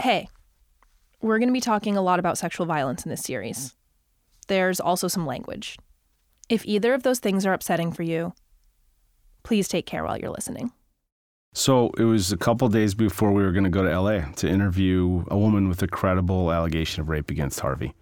[0.00, 0.30] Hey,
[1.20, 3.76] we're going to be talking a lot about sexual violence in this series.
[4.48, 5.76] There's also some language.
[6.48, 8.32] If either of those things are upsetting for you,
[9.42, 10.72] please take care while you're listening.
[11.52, 14.48] So it was a couple days before we were going to go to LA to
[14.48, 17.92] interview a woman with a credible allegation of rape against Harvey.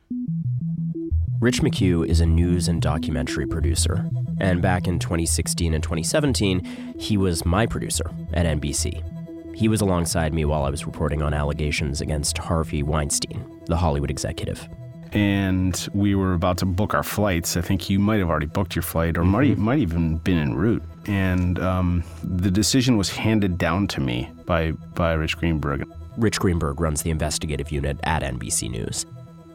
[1.40, 4.08] Rich McHugh is a news and documentary producer.
[4.38, 9.17] And back in 2016 and 2017, he was my producer at NBC.
[9.54, 14.10] He was alongside me while I was reporting on allegations against Harvey Weinstein, the Hollywood
[14.10, 14.68] executive.
[15.12, 17.56] And we were about to book our flights.
[17.56, 20.54] I think you might have already booked your flight or might, might even been en
[20.54, 20.82] route.
[21.06, 25.88] And um, the decision was handed down to me by, by Rich Greenberg.
[26.18, 29.06] Rich Greenberg runs the investigative unit at NBC News.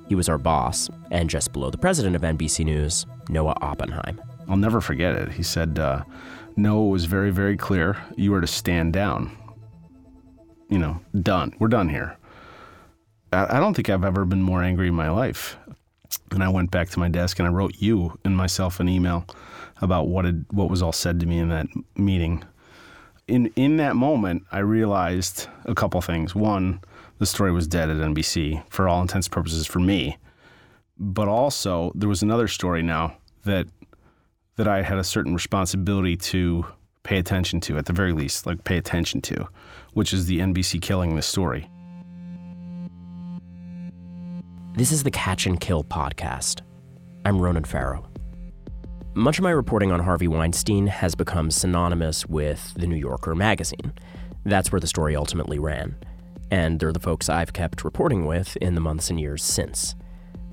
[0.07, 4.21] He was our boss, and just below the president of NBC News, Noah Oppenheim.
[4.47, 5.31] I'll never forget it.
[5.31, 6.03] He said, uh,
[6.55, 7.97] Noah was very, very clear.
[8.15, 9.35] You are to stand down.
[10.73, 11.53] You know, done.
[11.59, 12.17] We're done here.
[13.31, 15.55] I, I don't think I've ever been more angry in my life.
[16.31, 19.27] And I went back to my desk and I wrote you and myself an email
[19.83, 22.43] about what had, what was all said to me in that meeting.
[23.27, 26.33] In in that moment, I realized a couple things.
[26.33, 26.81] One,
[27.19, 30.17] the story was dead at NBC for all intents and purposes for me.
[30.97, 33.67] But also, there was another story now that
[34.55, 36.65] that I had a certain responsibility to
[37.03, 39.47] pay attention to, at the very least, like pay attention to,
[39.93, 41.69] which is the NBC killing this story.
[44.75, 46.61] This is the Catch and Kill podcast.
[47.25, 48.05] I'm Ronan Farrow.
[49.13, 53.93] Much of my reporting on Harvey Weinstein has become synonymous with the New Yorker magazine.
[54.43, 55.95] That's where the story ultimately ran.
[56.49, 59.95] And they're the folks I've kept reporting with in the months and years since.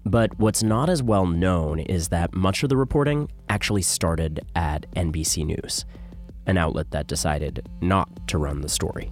[0.04, 4.90] But what's not as well known is that much of the reporting actually started at
[4.92, 5.86] NBC News,
[6.46, 9.10] an outlet that decided not to run the story.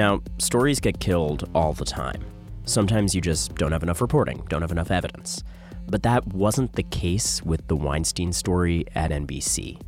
[0.00, 2.24] Now, stories get killed all the time.
[2.64, 5.44] Sometimes you just don't have enough reporting, don't have enough evidence.
[5.88, 9.78] But that wasn't the case with the Weinstein story at NBC.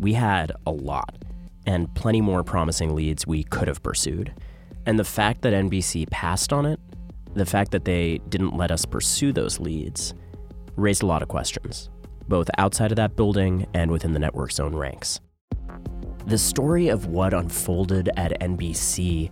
[0.00, 1.16] We had a lot,
[1.64, 4.34] and plenty more promising leads we could have pursued.
[4.84, 6.80] And the fact that NBC passed on it,
[7.34, 10.12] the fact that they didn't let us pursue those leads,
[10.74, 11.88] raised a lot of questions,
[12.26, 15.20] both outside of that building and within the network's own ranks.
[16.26, 19.30] The story of what unfolded at NBC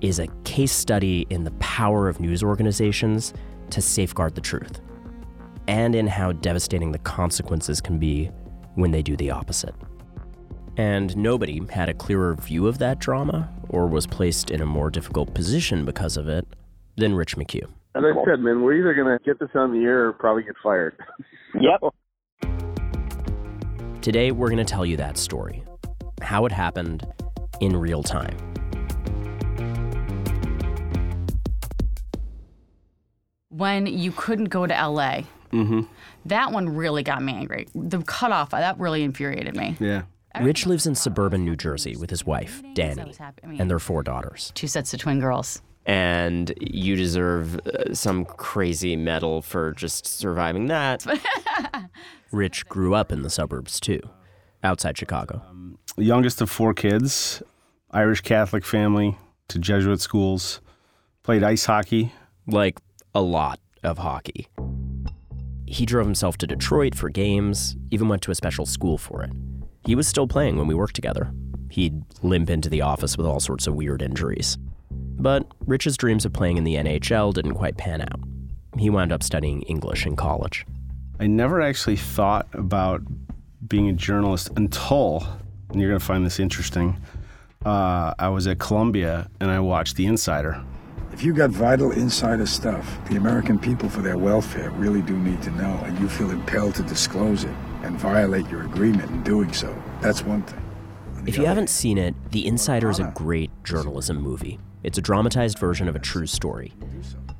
[0.00, 3.34] is a case study in the power of news organizations
[3.70, 4.80] to safeguard the truth,
[5.66, 8.30] and in how devastating the consequences can be
[8.74, 9.74] when they do the opposite.
[10.76, 14.90] And nobody had a clearer view of that drama or was placed in a more
[14.90, 16.46] difficult position because of it
[16.96, 17.68] than Rich McHugh.
[17.94, 20.44] As I said, man, we're either going to get this on the air or probably
[20.44, 20.96] get fired.
[21.58, 21.80] Yep.
[24.02, 25.64] Today, we're going to tell you that story
[26.20, 27.10] how it happened
[27.60, 28.36] in real time.
[33.58, 35.80] When you couldn't go to LA, Mm-hmm.
[36.26, 37.66] that one really got me angry.
[37.74, 39.76] The cutoff, that really infuriated me.
[39.80, 40.02] Yeah.
[40.42, 44.52] Rich lives in suburban New Jersey with his wife, Danny, and their four daughters.
[44.54, 45.62] Two sets of twin girls.
[45.86, 51.06] And you deserve uh, some crazy medal for just surviving that.
[52.30, 54.00] Rich grew up in the suburbs too,
[54.62, 55.40] outside Chicago.
[55.96, 57.42] Youngest of four kids,
[57.90, 59.16] Irish Catholic family
[59.48, 60.60] to Jesuit schools,
[61.22, 62.12] played ice hockey.
[62.46, 62.78] Like
[63.18, 64.46] a lot of hockey.
[65.66, 69.30] He drove himself to Detroit for games, even went to a special school for it.
[69.84, 71.32] He was still playing when we worked together.
[71.68, 74.56] He'd limp into the office with all sorts of weird injuries.
[74.90, 78.20] But Rich's dreams of playing in the NHL didn't quite pan out.
[78.78, 80.64] He wound up studying English in college.
[81.18, 83.02] I never actually thought about
[83.66, 85.26] being a journalist until
[85.70, 86.96] and you're going to find this interesting.
[87.66, 90.62] Uh, I was at Columbia and I watched The Insider.
[91.18, 95.42] If you got vital insider stuff, the American people for their welfare really do need
[95.42, 97.50] to know, and you feel impelled to disclose it
[97.82, 100.62] and violate your agreement in doing so, that's one thing.
[101.26, 104.60] If you haven't seen it, The Insider is a great journalism movie.
[104.84, 106.72] It's a dramatized version of a true story.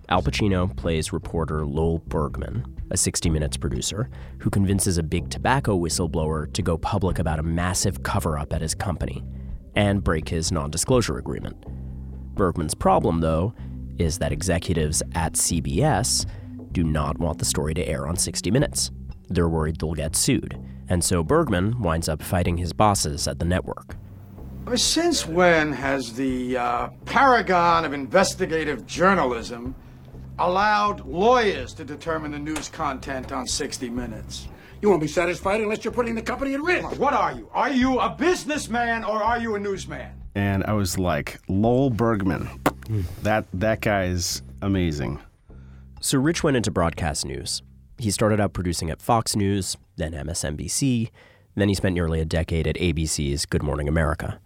[0.09, 4.11] Al Pacino plays reporter Lowell Bergman, a 60 Minutes producer,
[4.41, 8.61] who convinces a big tobacco whistleblower to go public about a massive cover up at
[8.61, 9.23] his company
[9.77, 11.65] and break his non disclosure agreement.
[12.35, 13.53] Bergman's problem, though,
[13.99, 16.27] is that executives at CBS
[16.73, 18.91] do not want the story to air on 60 Minutes.
[19.29, 20.59] They're worried they'll get sued,
[20.89, 23.97] and so Bergman winds up fighting his bosses at the network.
[24.75, 29.75] Since when has the uh, paragon of investigative journalism
[30.39, 34.49] allowed lawyers to determine the news content on 60 Minutes?
[34.81, 36.99] You won't be satisfied unless you're putting the company at risk.
[36.99, 37.49] What are you?
[37.53, 40.18] Are you a businessman or are you a newsman?
[40.35, 42.47] And I was like, Lowell Bergman.
[42.87, 43.03] Hmm.
[43.23, 45.21] That that guy is amazing.
[46.01, 47.63] So Rich went into broadcast news.
[47.99, 51.11] He started out producing at Fox News, then MSNBC,
[51.59, 54.41] then he spent nearly a decade at ABC's Good Morning America.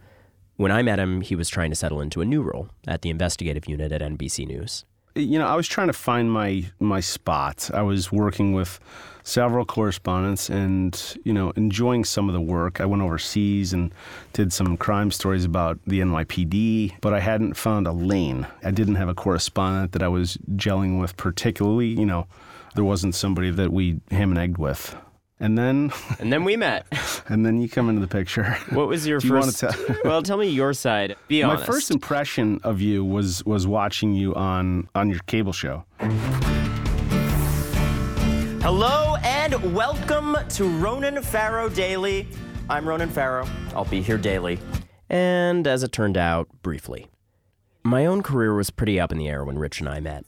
[0.56, 3.10] When I met him, he was trying to settle into a new role at the
[3.10, 4.84] investigative unit at NBC News.
[5.14, 7.70] You know, I was trying to find my my spot.
[7.74, 8.80] I was working with
[9.24, 12.80] several correspondents and, you know, enjoying some of the work.
[12.80, 13.94] I went overseas and
[14.32, 18.46] did some crime stories about the NYPD, but I hadn't found a lane.
[18.64, 22.26] I didn't have a correspondent that I was gelling with particularly, you know,
[22.74, 24.96] there wasn't somebody that we ham and egged with.
[25.38, 26.86] And then And then we met.
[27.28, 28.56] and then you come into the picture.
[28.70, 31.16] What was your Do you wanna first tell- Well, tell me your side.
[31.28, 31.60] Be honest.
[31.60, 35.84] My first impression of you was was watching you on on your cable show.
[38.62, 39.11] Hello
[39.52, 42.26] and welcome to Ronan Farrow Daily.
[42.70, 43.46] I'm Ronan Farrow.
[43.74, 44.58] I'll be here daily.
[45.10, 47.08] And as it turned out, briefly.
[47.82, 50.24] My own career was pretty up in the air when Rich and I met.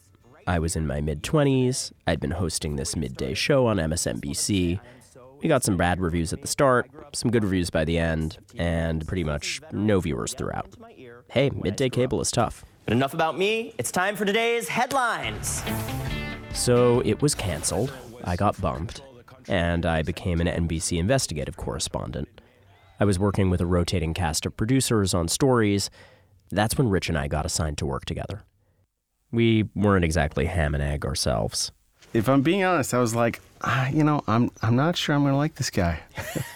[0.47, 1.91] I was in my mid 20s.
[2.07, 4.79] I'd been hosting this midday show on MSNBC.
[5.41, 9.07] We got some bad reviews at the start, some good reviews by the end, and
[9.07, 10.69] pretty much no viewers throughout.
[11.31, 12.63] Hey, midday cable is tough.
[12.85, 13.73] But enough about me.
[13.79, 15.63] It's time for today's headlines.
[16.53, 17.91] So it was canceled.
[18.25, 19.03] I got bumped,
[19.49, 22.41] and I became an NBC investigative correspondent.
[23.01, 25.91] I was working with a rotating cast of producers on stories.
[26.51, 28.43] That's when Rich and I got assigned to work together.
[29.33, 31.73] We weren't exactly ham and egg ourselves.
[32.15, 35.23] If I'm being honest, I was like, ah, you know, I'm I'm not sure I'm
[35.23, 36.01] going to like this guy.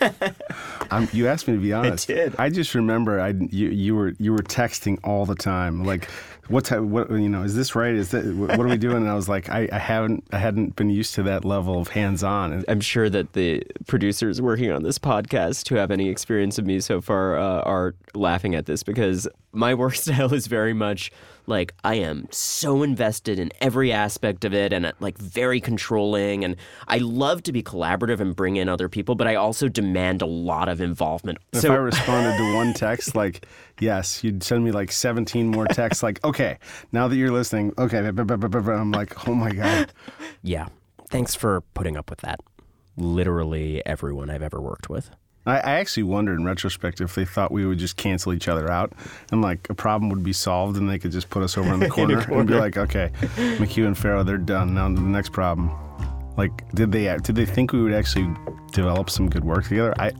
[0.90, 2.10] I'm, you asked me to be honest.
[2.10, 2.37] I did.
[2.38, 6.08] I just remember I you you were you were texting all the time, like,
[6.49, 6.90] what time?
[6.90, 7.43] What you know?
[7.43, 7.94] Is this right?
[7.94, 8.99] Is that what are we doing?
[8.99, 11.88] And I was like, I, I haven't I hadn't been used to that level of
[11.88, 12.64] hands on.
[12.69, 16.81] I'm sure that the producers working on this podcast who have any experience of me
[16.81, 21.10] so far uh, are laughing at this because my work style is very much
[21.48, 26.44] like I am so invested in every aspect of it and uh, like very controlling
[26.44, 26.56] and
[26.86, 30.26] I love to be collaborative and bring in other people but I also demand a
[30.26, 31.38] lot of involvement.
[31.52, 33.46] if I responded to one text, like,
[33.80, 36.58] yes, you'd send me like 17 more texts, like, okay,
[36.92, 37.98] now that you're listening, okay.
[37.98, 39.92] I'm like, oh my God.
[40.42, 40.68] yeah,
[41.08, 42.40] thanks for putting up with that.
[42.96, 45.10] Literally everyone I've ever worked with.
[45.50, 48.70] I, I actually wonder in retrospect if they thought we would just cancel each other
[48.70, 48.92] out
[49.32, 51.81] and like a problem would be solved and they could just put us over in
[51.81, 53.10] the corner, and be like, okay,
[53.58, 54.74] McHugh and Farrow, they're done.
[54.74, 55.70] Now to the next problem.
[56.36, 58.32] Like, did they did they think we would actually
[58.72, 59.93] develop some good work together?
[59.98, 60.12] I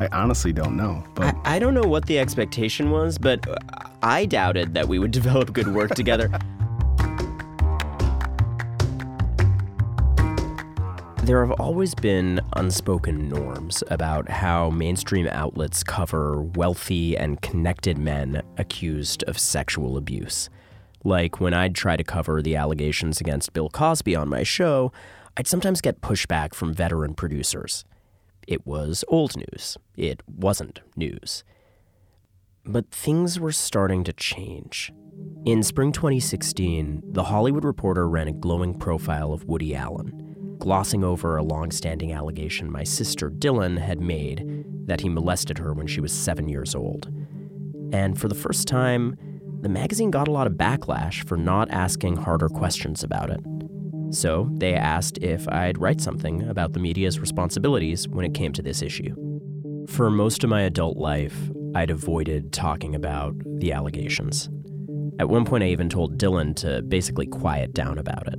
[0.00, 1.04] I honestly don't know.
[1.14, 3.46] But I, I don't know what the expectation was, but
[4.02, 6.30] I doubted that we would develop good work together.
[11.28, 18.40] There have always been unspoken norms about how mainstream outlets cover wealthy and connected men
[18.56, 20.48] accused of sexual abuse.
[21.04, 24.90] Like when I'd try to cover the allegations against Bill Cosby on my show,
[25.36, 27.84] I'd sometimes get pushback from veteran producers.
[28.46, 31.44] It was old news, it wasn't news.
[32.64, 34.90] But things were starting to change.
[35.44, 40.27] In spring 2016, The Hollywood Reporter ran a glowing profile of Woody Allen,
[40.58, 45.86] glossing over a long-standing allegation my sister Dylan had made that he molested her when
[45.86, 47.12] she was seven years old.
[47.92, 49.16] And for the first time,
[49.60, 53.40] the magazine got a lot of backlash for not asking harder questions about it.
[54.10, 58.62] So they asked if I'd write something about the media's responsibilities when it came to
[58.62, 59.14] this issue.
[59.88, 64.48] For most of my adult life, I'd avoided talking about the allegations.
[65.18, 68.38] At one point, I even told Dylan to basically quiet down about it.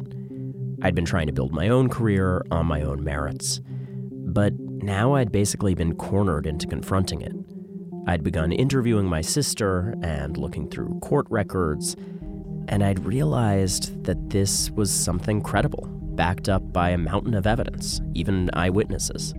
[0.81, 3.61] I'd been trying to build my own career on my own merits.
[4.11, 7.33] But now I'd basically been cornered into confronting it.
[8.07, 11.95] I'd begun interviewing my sister and looking through court records,
[12.69, 17.99] and I'd realized that this was something credible, backed up by a mountain of evidence,
[18.13, 19.33] even eyewitnesses.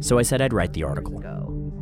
[0.00, 1.20] So I said I'd write the article.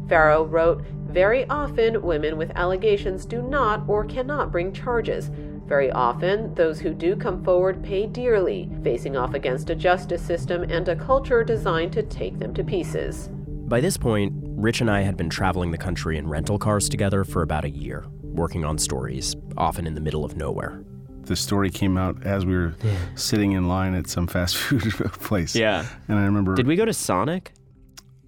[0.08, 5.31] Farrow wrote, Very often, women with allegations do not or cannot bring charges.
[5.66, 10.62] Very often, those who do come forward pay dearly, facing off against a justice system
[10.62, 13.28] and a culture designed to take them to pieces.
[13.69, 17.25] By this point, Rich and I had been traveling the country in rental cars together
[17.25, 20.83] for about a year, working on stories, often in the middle of nowhere.
[21.25, 22.75] The story came out as we were
[23.16, 24.83] sitting in line at some fast food
[25.21, 25.54] place.
[25.54, 25.85] Yeah.
[26.09, 26.54] And I remember.
[26.54, 27.52] Did we go to Sonic?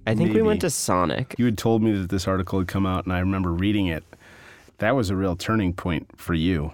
[0.06, 1.34] I think we went to Sonic.
[1.38, 4.04] You had told me that this article had come out, and I remember reading it.
[4.78, 6.72] That was a real turning point for you.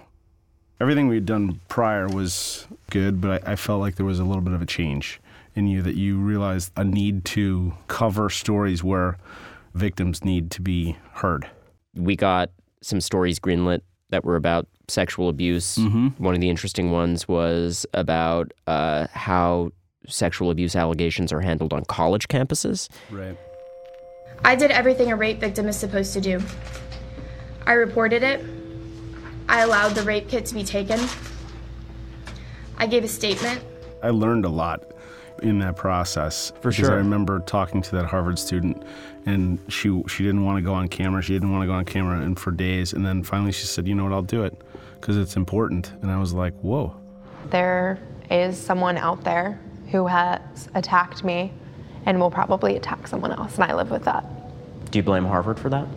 [0.79, 4.41] Everything we'd done prior was good, but I, I felt like there was a little
[4.41, 5.21] bit of a change
[5.55, 9.17] in you that you realized a need to cover stories where
[9.73, 11.47] victims need to be heard.
[11.93, 12.49] We got
[12.81, 15.77] some stories greenlit that were about sexual abuse.
[15.77, 16.23] Mm-hmm.
[16.23, 19.71] One of the interesting ones was about uh, how
[20.07, 22.89] sexual abuse allegations are handled on college campuses.
[23.09, 23.37] Right.
[24.43, 26.41] I did everything a rape victim is supposed to do.
[27.65, 28.43] I reported it.
[29.47, 30.99] I allowed the rape kit to be taken.
[32.77, 33.63] I gave a statement.
[34.01, 34.91] I learned a lot
[35.43, 36.51] in that process.
[36.61, 36.91] For because sure.
[36.93, 38.83] I remember talking to that Harvard student,
[39.25, 41.21] and she she didn't want to go on camera.
[41.21, 43.87] She didn't want to go on camera, and for days, and then finally she said,
[43.87, 44.13] "You know what?
[44.13, 44.59] I'll do it
[44.95, 46.95] because it's important." And I was like, "Whoa."
[47.49, 49.59] There is someone out there
[49.91, 51.51] who has attacked me
[52.05, 54.25] and will probably attack someone else, and I live with that.
[54.91, 55.87] Do you blame Harvard for that?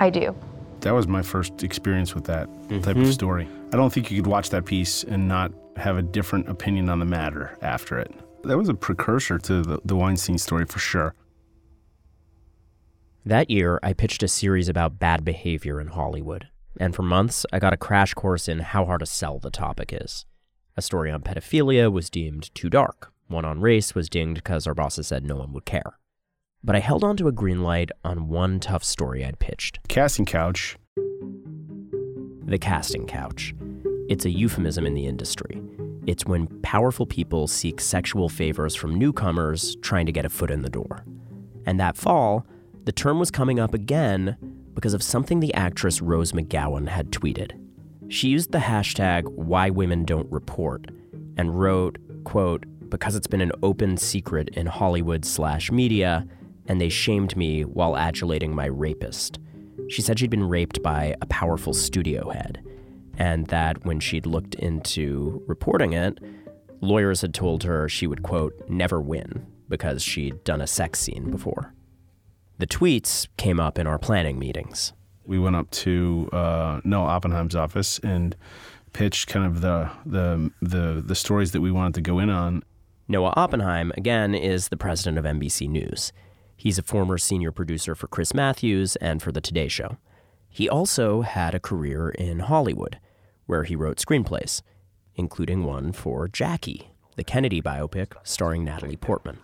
[0.00, 0.34] I do.
[0.80, 3.08] That was my first experience with that type Mhm.
[3.08, 3.48] of story.
[3.72, 6.98] I don't think you could watch that piece and not have a different opinion on
[6.98, 8.12] the matter after it.
[8.44, 11.14] That was a precursor to the, the Weinstein story for sure.
[13.26, 16.48] That year, I pitched a series about bad behavior in Hollywood.
[16.80, 19.92] And for months, I got a crash course in how hard to sell the topic
[19.92, 20.24] is.
[20.78, 23.12] A story on pedophilia was deemed too dark.
[23.26, 25.98] One on race was dinged because our bosses said no one would care.
[26.62, 30.24] But I held on to a green light on one tough story I'd pitched Casting
[30.24, 30.76] couch.
[32.44, 33.56] the casting couch.
[34.08, 35.60] It's a euphemism in the industry.
[36.06, 40.62] It's when powerful people seek sexual favors from newcomers trying to get a foot in
[40.62, 41.04] the door.
[41.66, 42.46] And that fall,
[42.84, 44.36] the term was coming up again
[44.74, 47.67] because of something the actress Rose McGowan had tweeted.
[48.08, 50.86] She used the hashtag why women don't report
[51.36, 56.26] and wrote, quote, because it's been an open secret in Hollywood slash media,
[56.66, 59.38] and they shamed me while adulating my rapist.
[59.88, 62.62] She said she'd been raped by a powerful studio head,
[63.18, 66.18] and that when she'd looked into reporting it,
[66.80, 71.30] lawyers had told her she would, quote, never win because she'd done a sex scene
[71.30, 71.74] before.
[72.58, 74.92] The tweets came up in our planning meetings.
[75.28, 78.34] We went up to uh, Noah Oppenheim's office and
[78.94, 82.62] pitched kind of the, the the the stories that we wanted to go in on.
[83.08, 86.14] Noah Oppenheim, again, is the president of NBC News.
[86.56, 89.98] He's a former senior producer for Chris Matthews and for The Today Show.
[90.48, 92.98] He also had a career in Hollywood,
[93.44, 94.62] where he wrote screenplays,
[95.14, 99.40] including one for Jackie, the Kennedy biopic starring Natalie Portman.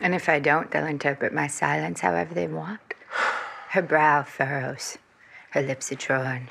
[0.00, 2.89] And if I don't, they'll interpret my silence however they want.
[3.70, 4.98] Her brow furrows,
[5.50, 6.50] her lips are drawn.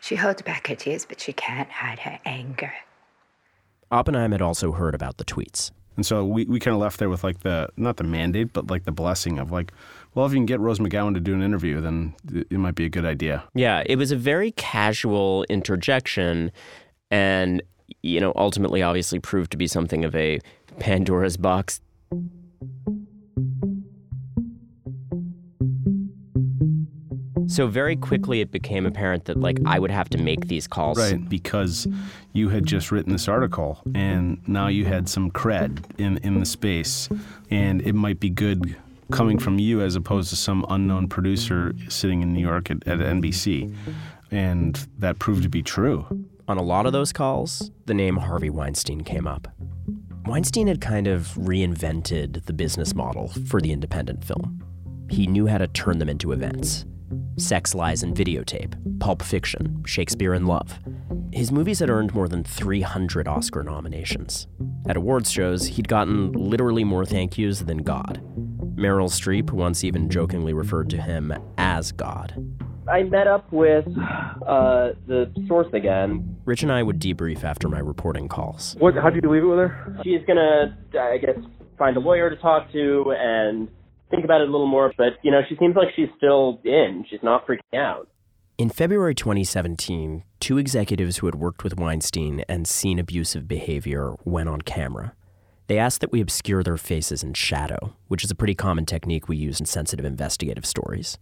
[0.00, 2.72] She holds back her tears, but she can't hide her anger.
[3.90, 5.72] Oppenheim had also heard about the tweets.
[5.96, 8.70] And so we, we kind of left there with like the not the mandate, but
[8.70, 9.72] like the blessing of like,
[10.14, 12.76] well, if you can get Rose McGowan to do an interview, then it it might
[12.76, 13.42] be a good idea.
[13.56, 16.52] Yeah, it was a very casual interjection
[17.10, 17.64] and,
[18.02, 20.38] you know, ultimately obviously proved to be something of a
[20.78, 21.80] Pandora's box.
[27.48, 30.98] So very quickly it became apparent that like I would have to make these calls.
[30.98, 31.88] Right, because
[32.34, 36.46] you had just written this article and now you had some cred in, in the
[36.46, 37.08] space.
[37.50, 38.76] And it might be good
[39.10, 42.98] coming from you as opposed to some unknown producer sitting in New York at, at
[42.98, 43.74] NBC.
[44.30, 46.26] And that proved to be true.
[46.48, 49.48] On a lot of those calls, the name Harvey Weinstein came up.
[50.26, 54.62] Weinstein had kind of reinvented the business model for the independent film.
[55.08, 56.84] He knew how to turn them into events.
[57.38, 60.78] Sex, Lies, and Videotape, Pulp Fiction, Shakespeare in Love.
[61.32, 64.46] His movies had earned more than 300 Oscar nominations.
[64.88, 68.22] At awards shows, he'd gotten literally more thank yous than God.
[68.74, 72.34] Meryl Streep once even jokingly referred to him as God.
[72.88, 76.36] I met up with uh, the source again.
[76.44, 78.76] Rich and I would debrief after my reporting calls.
[78.78, 78.94] What?
[78.94, 79.98] How would you leave it with her?
[80.04, 81.36] She's gonna, I guess,
[81.76, 83.68] find a lawyer to talk to and
[84.10, 84.92] think about it a little more.
[84.96, 87.04] But, you know, she seems like she's still in.
[87.08, 88.08] She's not freaking out.
[88.58, 94.48] In February 2017, two executives who had worked with Weinstein and seen abusive behavior went
[94.48, 95.14] on camera.
[95.68, 99.28] They asked that we obscure their faces in shadow, which is a pretty common technique
[99.28, 101.18] we use in sensitive investigative stories.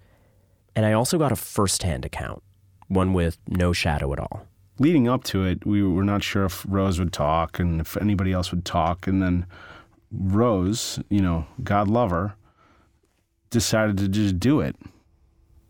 [0.74, 2.42] And I also got a first hand account,
[2.86, 4.46] one with no shadow at all.
[4.78, 8.32] Leading up to it, we were not sure if Rose would talk and if anybody
[8.32, 9.06] else would talk.
[9.06, 9.46] And then
[10.12, 12.34] Rose, you know, God love her,
[13.50, 14.76] decided to just do it.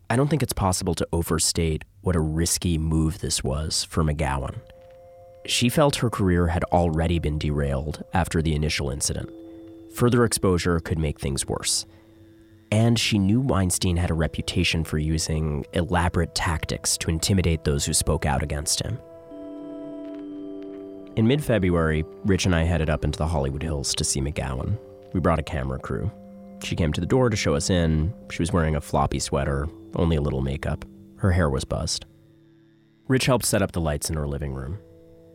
[0.09, 4.55] I don't think it's possible to overstate what a risky move this was for McGowan.
[5.45, 9.29] She felt her career had already been derailed after the initial incident.
[9.95, 11.85] Further exposure could make things worse.
[12.71, 17.93] And she knew Weinstein had a reputation for using elaborate tactics to intimidate those who
[17.93, 18.99] spoke out against him.
[21.15, 24.77] In mid February, Rich and I headed up into the Hollywood Hills to see McGowan.
[25.13, 26.11] We brought a camera crew.
[26.63, 28.13] She came to the door to show us in.
[28.31, 30.85] She was wearing a floppy sweater, only a little makeup.
[31.17, 32.05] Her hair was buzzed.
[33.07, 34.79] Rich helped set up the lights in her living room.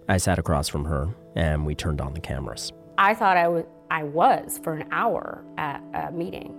[0.09, 2.73] I sat across from her, and we turned on the cameras.
[2.99, 6.55] I thought I was, I was for an hour at a meeting.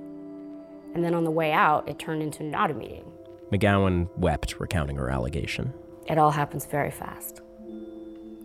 [0.95, 3.05] And then on the way out, it turned into not a meeting.
[3.51, 5.73] McGowan wept, recounting her allegation.
[6.07, 7.41] It all happens very fast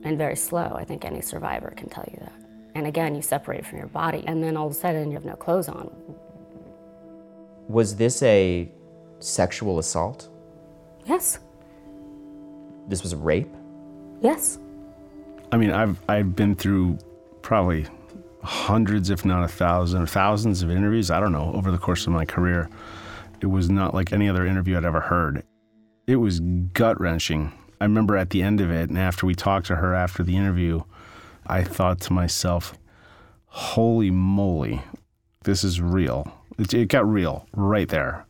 [0.04, 0.74] and very slow.
[0.76, 2.47] I think any survivor can tell you that.
[2.74, 5.24] And again, you separate from your body, and then all of a sudden you have
[5.24, 5.90] no clothes on.
[7.68, 8.70] Was this a
[9.20, 10.28] sexual assault?
[11.06, 11.38] Yes.
[12.88, 13.52] This was rape?
[14.20, 14.58] Yes.
[15.52, 16.98] I mean, I've I've been through
[17.42, 17.86] probably
[18.42, 21.10] hundreds, if not a thousand, thousands of interviews.
[21.10, 22.68] I don't know over the course of my career.
[23.40, 25.44] It was not like any other interview I'd ever heard.
[26.06, 27.52] It was gut wrenching.
[27.80, 30.36] I remember at the end of it, and after we talked to her after the
[30.36, 30.82] interview,
[31.48, 32.74] I thought to myself,
[33.46, 34.82] "Holy moly,
[35.44, 38.26] this is real." It, it got real right there.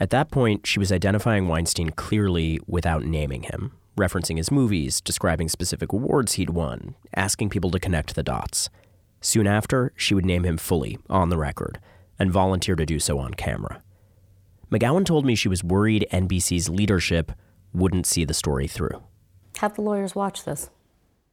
[0.00, 5.48] At that point, she was identifying Weinstein clearly without naming him, referencing his movies, describing
[5.48, 8.68] specific awards he'd won, asking people to connect the dots.
[9.20, 11.78] Soon after, she would name him fully, on the record,
[12.18, 13.80] and volunteer to do so on camera.
[14.72, 17.30] McGowan told me she was worried NBC's leadership
[17.72, 19.02] wouldn't see the story through.
[19.58, 20.70] Have the lawyers watch this.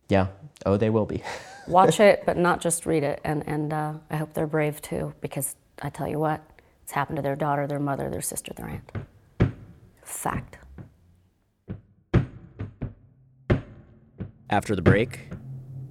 [0.09, 0.27] Yeah.
[0.65, 1.23] Oh, they will be.
[1.67, 3.21] watch it, but not just read it.
[3.23, 6.41] And, and uh, I hope they're brave too, because I tell you what,
[6.83, 9.53] it's happened to their daughter, their mother, their sister, their aunt.
[10.03, 10.57] Fact.
[14.49, 15.29] After the break,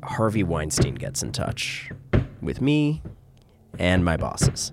[0.03, 1.91] Harvey Weinstein gets in touch
[2.43, 3.03] with me
[3.79, 4.73] and my bosses.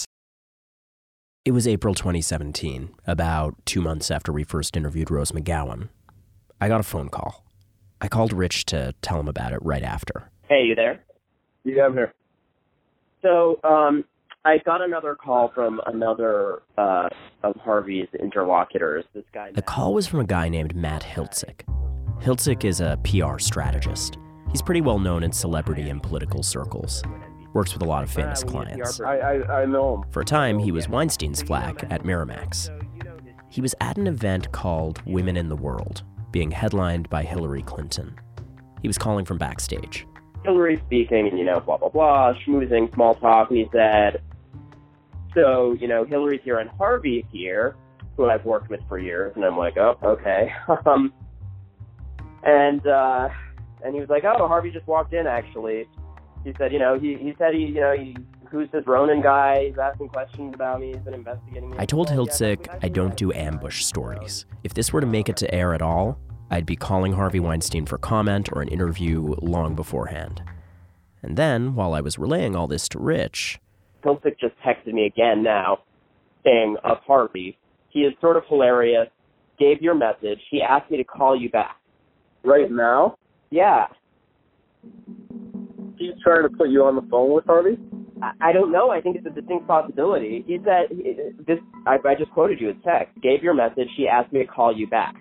[1.43, 5.89] It was April 2017, about two months after we first interviewed Rose McGowan.
[6.61, 7.43] I got a phone call.
[7.99, 10.29] I called Rich to tell him about it right after.
[10.47, 11.03] Hey, you there?
[11.63, 12.13] Yeah, I'm here.
[13.23, 14.05] So, um,
[14.45, 17.09] I got another call from another uh,
[17.41, 19.05] of Harvey's interlocutors.
[19.15, 19.51] This guy.
[19.51, 21.61] The call was from a guy named Matt Hiltzik.
[22.21, 24.19] Hiltzik is a PR strategist.
[24.51, 27.01] He's pretty well known in celebrity and political circles
[27.53, 29.01] works with a lot of famous clients.
[29.01, 30.11] I, I, I know him.
[30.11, 32.69] For a time, he was Weinstein's flag at Miramax.
[33.49, 38.15] He was at an event called Women in the World, being headlined by Hillary Clinton.
[38.81, 40.07] He was calling from backstage.
[40.43, 44.21] Hillary speaking, and you know, blah, blah, blah, schmoozing, small talk, and he said,
[45.35, 47.75] So, you know, Hillary's here and Harvey here,
[48.17, 50.51] who I've worked with for years, and I'm like, Oh, okay.
[50.85, 51.13] um,
[52.43, 53.29] and, uh,
[53.83, 55.87] and he was like, Oh, Harvey just walked in, actually
[56.43, 58.15] he said, you know, he, he said he, you know, he,
[58.49, 59.67] who's this Ronan guy?
[59.67, 60.87] He's asking questions about me.
[60.87, 61.77] He's been investigating me.
[61.79, 64.45] I told Hiltzik I don't do ambush stories.
[64.63, 66.17] If this were to make it to air at all,
[66.49, 70.41] I'd be calling Harvey Weinstein for comment or an interview long beforehand.
[71.23, 73.59] And then, while I was relaying all this to Rich,
[74.03, 75.83] Hiltzik just texted me again now,
[76.43, 77.57] saying of Harvey,
[77.89, 79.07] he is sort of hilarious.
[79.59, 80.39] Gave your message.
[80.49, 81.77] He asked me to call you back.
[82.43, 83.17] Right now?
[83.51, 83.85] Yeah
[86.01, 87.77] he's trying to put you on the phone with Harvey?
[88.21, 88.89] I, I don't know.
[88.91, 90.43] I think it's a distinct possibility.
[90.47, 90.89] He said
[91.47, 91.59] this.
[91.85, 93.19] I, I just quoted you as text.
[93.21, 93.87] Gave your message.
[93.95, 95.15] She asked me to call you back.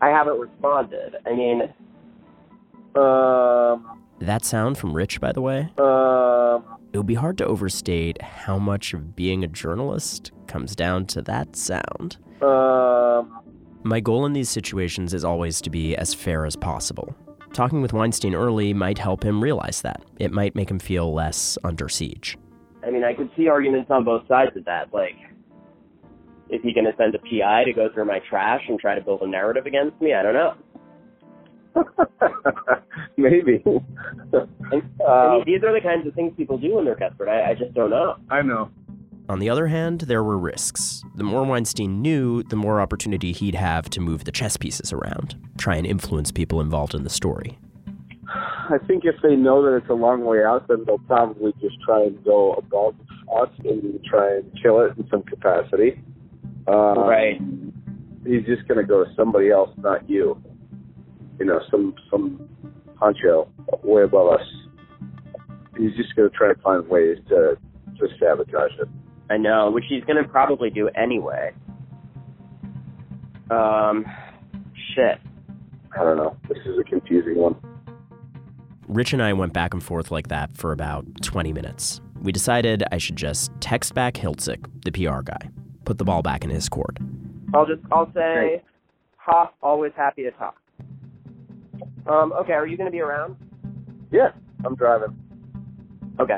[0.00, 1.16] I haven't responded.
[1.26, 1.62] I mean,
[2.94, 8.20] um, That sound from Rich, by the way, um, it would be hard to overstate
[8.22, 12.18] how much of being a journalist comes down to that sound.
[12.42, 13.40] um.
[13.82, 17.14] My goal in these situations is always to be as fair as possible.
[17.52, 20.02] Talking with Weinstein early might help him realize that.
[20.18, 22.36] It might make him feel less under siege.
[22.86, 24.92] I mean, I could see arguments on both sides of that.
[24.92, 25.16] Like,
[26.50, 29.00] is he going to send a PI to go through my trash and try to
[29.00, 30.14] build a narrative against me?
[30.14, 30.54] I don't know.
[33.16, 33.62] Maybe.
[33.66, 37.28] I mean, uh, these are the kinds of things people do when they're desperate.
[37.28, 38.16] I, I just don't know.
[38.30, 38.70] I know.
[39.28, 41.02] On the other hand, there were risks.
[41.16, 45.34] The more Weinstein knew, the more opportunity he'd have to move the chess pieces around,
[45.58, 47.58] try and influence people involved in the story.
[48.28, 51.76] I think if they know that it's a long way out, then they'll probably just
[51.84, 52.94] try and go above
[53.34, 56.00] us and try and kill it in some capacity.
[56.68, 57.40] Uh, Right.
[58.24, 60.40] He's just going to go to somebody else, not you.
[61.38, 62.48] You know, some some
[63.00, 63.46] honcho
[63.84, 64.46] way above us.
[65.78, 67.56] He's just going to try and find ways to
[67.98, 68.88] to sabotage it.
[69.28, 71.52] I know, which he's going to probably do anyway.
[73.50, 74.04] Um,
[74.94, 75.18] shit.
[75.98, 76.36] I don't know.
[76.48, 77.56] This is a confusing one.
[78.88, 82.00] Rich and I went back and forth like that for about 20 minutes.
[82.22, 85.50] We decided I should just text back Hiltzik, the PR guy,
[85.84, 86.98] put the ball back in his court.
[87.54, 88.62] I'll just I'll say,
[89.16, 90.56] ha, always happy to talk.
[92.06, 93.36] Um, okay, are you going to be around?
[94.12, 94.30] Yeah,
[94.64, 95.16] I'm driving.
[96.20, 96.36] Okay.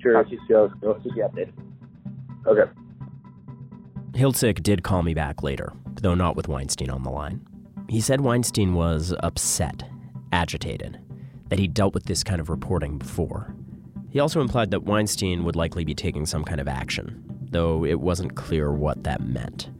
[0.00, 0.18] Sure.
[0.18, 1.00] I'll see how it goes.
[1.02, 1.52] Keep you updated.
[2.46, 2.70] Okay.
[4.12, 7.46] Hiltzik did call me back later, though not with Weinstein on the line.
[7.88, 9.82] He said Weinstein was upset,
[10.32, 10.98] agitated,
[11.48, 13.54] that he'd dealt with this kind of reporting before.
[14.10, 18.00] He also implied that Weinstein would likely be taking some kind of action, though it
[18.00, 19.70] wasn't clear what that meant.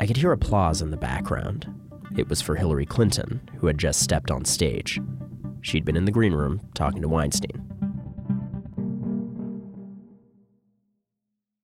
[0.00, 1.72] I could hear applause in the background.
[2.16, 5.00] It was for Hillary Clinton, who had just stepped on stage.
[5.62, 7.69] She'd been in the green room talking to Weinstein.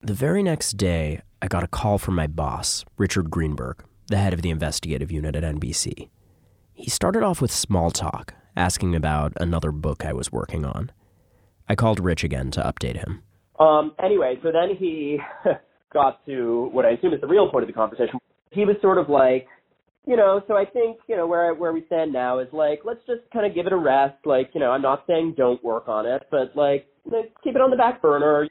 [0.07, 4.33] The very next day, I got a call from my boss, Richard Greenberg, the head
[4.33, 6.11] of the investigative unit at NBC.
[6.75, 10.93] He started off with small talk, asking about another book I was working on.
[11.69, 13.25] I called Rich again to update him.
[13.59, 15.19] Um, anyway, so then he
[15.93, 18.21] got to what I assume is the real point of the conversation.
[18.53, 19.49] He was sort of like,
[20.07, 23.01] you know, so I think, you know, where where we stand now is like, let's
[23.09, 24.25] just kind of give it a rest.
[24.25, 26.87] Like, you know, I'm not saying don't work on it, but like,
[27.43, 28.47] keep it on the back burner.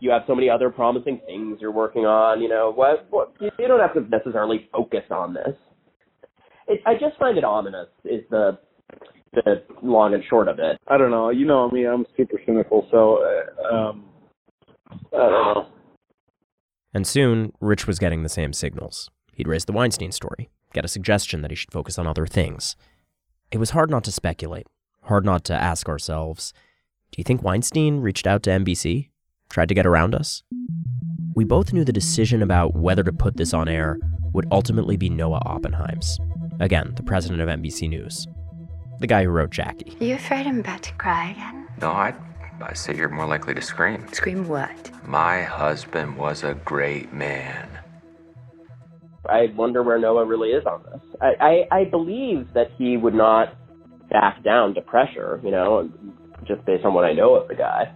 [0.00, 2.40] You have so many other promising things you're working on.
[2.40, 3.06] You know, what?
[3.10, 3.34] What?
[3.40, 5.54] You don't have to necessarily focus on this.
[6.68, 7.88] It, I just find it ominous.
[8.04, 8.58] Is the
[9.32, 10.78] the long and short of it.
[10.88, 11.30] I don't know.
[11.30, 11.86] You know me.
[11.86, 14.04] I'm super cynical, so uh, um,
[15.12, 15.66] I don't know.
[16.92, 19.10] And soon, Rich was getting the same signals.
[19.34, 22.74] He'd raised the Weinstein story, get a suggestion that he should focus on other things.
[23.52, 24.66] It was hard not to speculate,
[25.02, 26.52] hard not to ask ourselves
[27.12, 29.09] do you think Weinstein reached out to NBC?
[29.50, 30.44] Tried to get around us?
[31.34, 33.98] We both knew the decision about whether to put this on air
[34.32, 36.18] would ultimately be Noah Oppenheim's.
[36.60, 38.28] Again, the president of NBC News.
[39.00, 39.96] The guy who wrote Jackie.
[40.00, 41.66] Are you afraid I'm about to cry again?
[41.80, 42.14] No, I,
[42.62, 44.06] I say you're more likely to scream.
[44.12, 44.90] Scream what?
[45.04, 47.68] My husband was a great man.
[49.28, 51.00] I wonder where Noah really is on this.
[51.20, 53.56] I, I, I believe that he would not
[54.10, 55.90] back down to pressure, you know,
[56.46, 57.92] just based on what I know of the guy.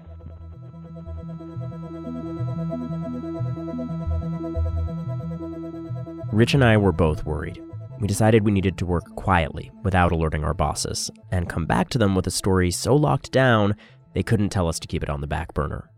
[6.35, 7.62] Rich and I were both worried.
[8.01, 11.99] We decided we needed to work quietly without alerting our bosses and come back to
[11.99, 13.77] them with a story so locked down
[14.14, 15.88] they couldn't tell us to keep it on the back burner.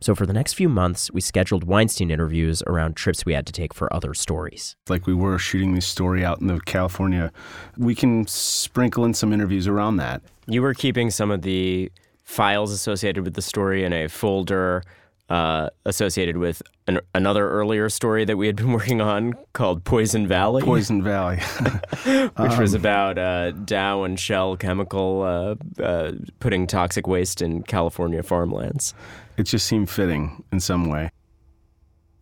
[0.00, 3.52] So for the next few months, we scheduled Weinstein interviews around trips we had to
[3.52, 4.74] take for other stories.
[4.88, 7.30] Like we were shooting this story out in the California,
[7.78, 10.20] we can sprinkle in some interviews around that.
[10.48, 11.92] You were keeping some of the
[12.24, 14.82] files associated with the story in a folder
[15.28, 20.26] uh, associated with an, another earlier story that we had been working on called Poison
[20.28, 20.62] Valley.
[20.62, 21.36] Poison Valley.
[22.36, 27.62] which was Um, about uh, Dow and Shell Chemical uh, uh, putting toxic waste in
[27.64, 28.94] California farmlands.
[29.36, 31.10] It just seemed fitting in some way.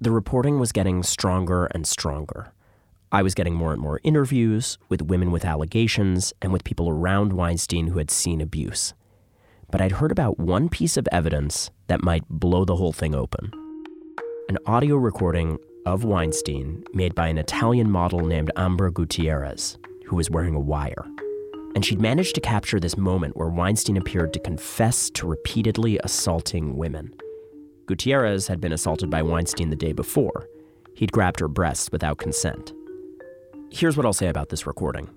[0.00, 2.52] The reporting was getting stronger and stronger.
[3.12, 7.32] I was getting more and more interviews with women with allegations and with people around
[7.34, 8.92] Weinstein who had seen abuse.
[9.74, 13.50] But I'd heard about one piece of evidence that might blow the whole thing open
[14.48, 20.30] an audio recording of Weinstein made by an Italian model named Ambra Gutierrez, who was
[20.30, 21.04] wearing a wire.
[21.74, 26.76] And she'd managed to capture this moment where Weinstein appeared to confess to repeatedly assaulting
[26.76, 27.12] women.
[27.86, 30.48] Gutierrez had been assaulted by Weinstein the day before.
[30.94, 32.72] He'd grabbed her breasts without consent.
[33.72, 35.10] Here's what I'll say about this recording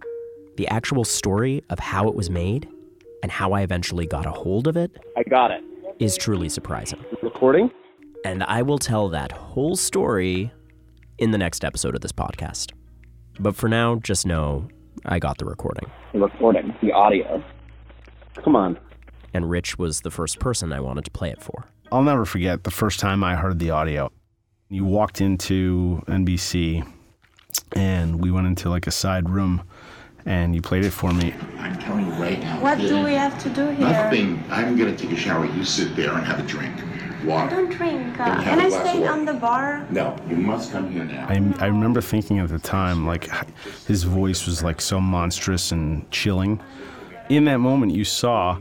[0.56, 2.68] the actual story of how it was made
[3.24, 5.64] and how I eventually got a hold of it I got it.
[6.00, 7.04] is truly surprising.
[7.22, 7.72] Recording?
[8.26, 10.52] And I will tell that whole story
[11.18, 12.72] in the next episode of this podcast.
[13.40, 14.68] But for now, just know
[15.06, 15.90] I got the recording.
[16.14, 17.44] The recording, the audio.
[18.44, 18.78] Come on.
[19.34, 21.66] And Rich was the first person I wanted to play it for.
[21.92, 24.12] I'll never forget the first time I heard the audio.
[24.70, 26.86] You walked into NBC
[27.74, 29.64] and we went into like a side room
[30.28, 31.34] and you played it for me.
[31.58, 32.62] I'm telling you right now.
[32.62, 33.88] What do we have to do here?
[33.88, 34.44] Nothing.
[34.50, 35.46] I'm gonna take a shower.
[35.46, 36.76] You sit there and have a drink.
[37.24, 37.56] Water.
[37.56, 38.20] I don't drink.
[38.20, 39.88] Uh, can I stay on the bar?
[39.90, 41.26] No, you must come here now.
[41.28, 43.30] I, I remember thinking at the time, like,
[43.88, 46.62] his voice was like so monstrous and chilling.
[47.30, 48.60] In that moment, you saw,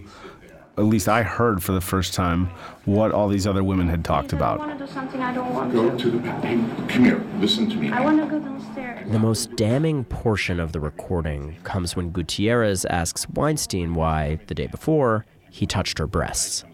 [0.78, 2.46] at least I heard for the first time,
[2.86, 4.60] what all these other women had talked about.
[4.60, 5.96] I want to do something I don't want Go to.
[5.96, 6.88] to the bathroom.
[6.88, 7.24] Come here.
[7.38, 7.90] Listen to me.
[7.92, 8.85] I want to go downstairs.
[9.08, 14.66] The most damning portion of the recording comes when Gutierrez asks Weinstein why, the day
[14.66, 16.64] before, he touched her breasts.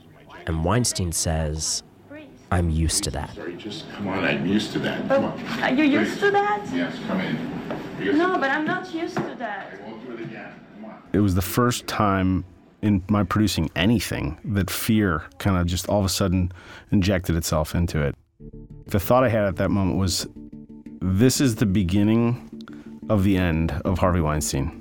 [0.47, 1.83] And Weinstein says,
[2.51, 3.35] I'm used to that.
[3.35, 4.25] Sorry, just come on.
[4.25, 5.07] I'm used to that.
[5.09, 5.63] But Come oh, on.
[5.63, 6.67] are you used to that?
[6.73, 7.37] Yes, come in.
[8.01, 9.83] You're No, but I'm not used to that.
[9.87, 10.55] Won't do it again.
[10.77, 11.03] Come on.
[11.13, 12.45] It was the first time
[12.81, 16.51] in my producing anything that fear kind of just all of a sudden
[16.91, 18.15] injected itself into it.
[18.87, 20.27] The thought I had at that moment was
[21.05, 22.49] this is the beginning
[23.09, 24.79] of the end of Harvey Weinstein.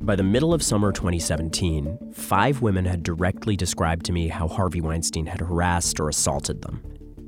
[0.00, 4.80] By the middle of summer 2017, five women had directly described to me how Harvey
[4.80, 6.82] Weinstein had harassed or assaulted them.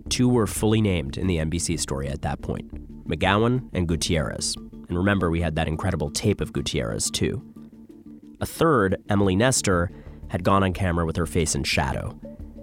[0.08, 2.68] Two were fully named in the NBC story at that point
[3.08, 4.56] McGowan and Gutierrez.
[4.56, 7.40] And remember, we had that incredible tape of Gutierrez, too.
[8.40, 9.92] A third, Emily Nestor,
[10.28, 12.18] had gone on camera with her face in shadow.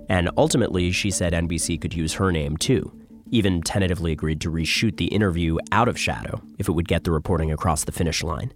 [0.10, 2.92] And ultimately, she said NBC could use her name, too,
[3.32, 7.12] even tentatively agreed to reshoot the interview out of shadow if it would get the
[7.12, 8.54] reporting across the finish line.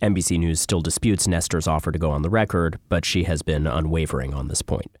[0.00, 3.66] NBC News still disputes Nestor's offer to go on the record, but she has been
[3.66, 4.98] unwavering on this point.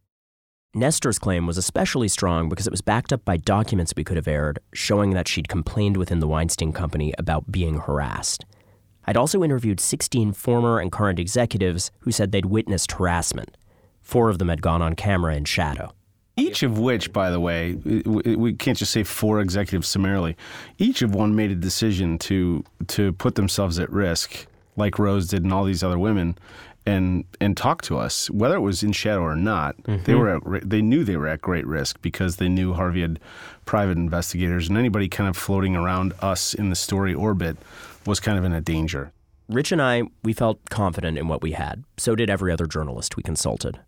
[0.74, 4.28] Nestor's claim was especially strong because it was backed up by documents we could have
[4.28, 8.46] aired showing that she'd complained within the Weinstein Company about being harassed.
[9.04, 13.56] I'd also interviewed 16 former and current executives who said they'd witnessed harassment.
[14.12, 15.92] Four of them had gone on camera in shadow.
[16.36, 17.74] Each of which, by the way,
[18.44, 20.36] we can't just say four executives summarily.
[20.76, 24.46] Each of one made a decision to to put themselves at risk,
[24.76, 26.36] like Rose did and all these other women,
[26.84, 29.76] and and talk to us, whether it was in shadow or not.
[29.84, 30.18] They Mhm.
[30.18, 33.18] were at, they knew they were at great risk because they knew Harvey had
[33.64, 37.56] private investigators, and anybody kind of floating around us in the story orbit
[38.06, 39.10] was kind of in a danger.
[39.48, 41.84] Rich and I, we felt confident in what we had.
[41.96, 43.80] So did every other journalist we consulted.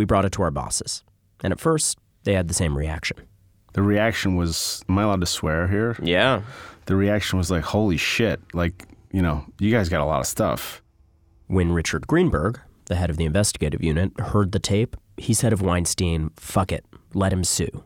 [0.00, 1.04] We brought it to our bosses.
[1.44, 3.18] And at first, they had the same reaction.
[3.74, 6.40] The reaction was, "Am I allowed to swear here?" Yeah.
[6.86, 10.26] The reaction was like, "Holy shit!" Like, you know, you guys got a lot of
[10.26, 10.80] stuff.
[11.48, 15.60] When Richard Greenberg, the head of the investigative unit, heard the tape, he said of
[15.60, 17.84] Weinstein, fuck it, let him sue.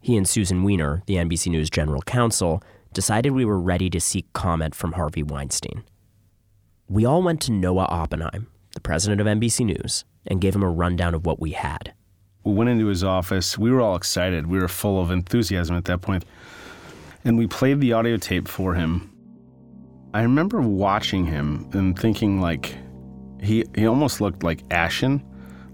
[0.00, 4.26] He and Susan Weiner, the NBC News general counsel, decided we were ready to seek
[4.32, 5.84] comment from Harvey Weinstein.
[6.88, 10.70] We all went to Noah Oppenheim, the president of NBC News, and gave him a
[10.70, 11.92] rundown of what we had.
[12.44, 13.56] We went into his office.
[13.56, 14.46] We were all excited.
[14.46, 16.24] We were full of enthusiasm at that point.
[17.24, 19.10] And we played the audio tape for him.
[20.12, 22.76] I remember watching him and thinking like
[23.42, 25.24] he he almost looked like ashen.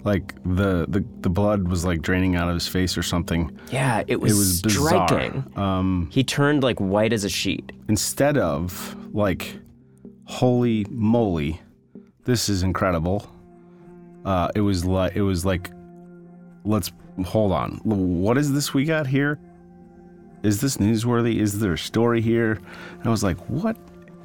[0.02, 3.58] Like the, the, the blood was like draining out of his face or something.
[3.70, 5.06] Yeah, it was, bizarre.
[5.06, 5.52] striking.
[5.56, 7.70] Um, he turned like white as a sheet.
[7.86, 9.58] Instead of like,
[10.24, 11.60] holy moly,
[12.24, 13.30] this is incredible.
[14.24, 15.70] Uh, it was like it was like,
[16.64, 16.92] let's
[17.24, 17.80] hold on.
[17.84, 19.38] What is this we got here?
[20.42, 21.36] Is this newsworthy?
[21.40, 22.52] Is there a story here?
[22.98, 23.76] And I was like, what?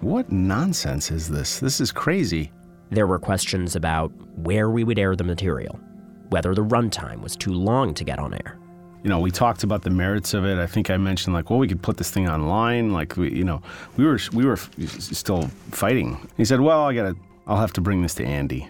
[0.01, 1.60] What nonsense is this?
[1.60, 2.51] This is crazy.
[2.91, 5.79] There were questions about where we would air the material,
[6.29, 8.60] whether the runtime was too long to get on air.
[9.03, 10.58] you know, we talked about the merits of it.
[10.60, 12.91] I think I mentioned like, well, we could put this thing online.
[12.91, 13.62] Like, we, you know,
[13.97, 16.17] we were we were f- still fighting.
[16.38, 17.15] He said, well, I gotta,
[17.47, 18.67] I'll have to bring this to Andy.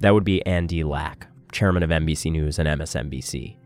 [0.00, 3.56] That would be Andy Lack, chairman of NBC News and MSNBC,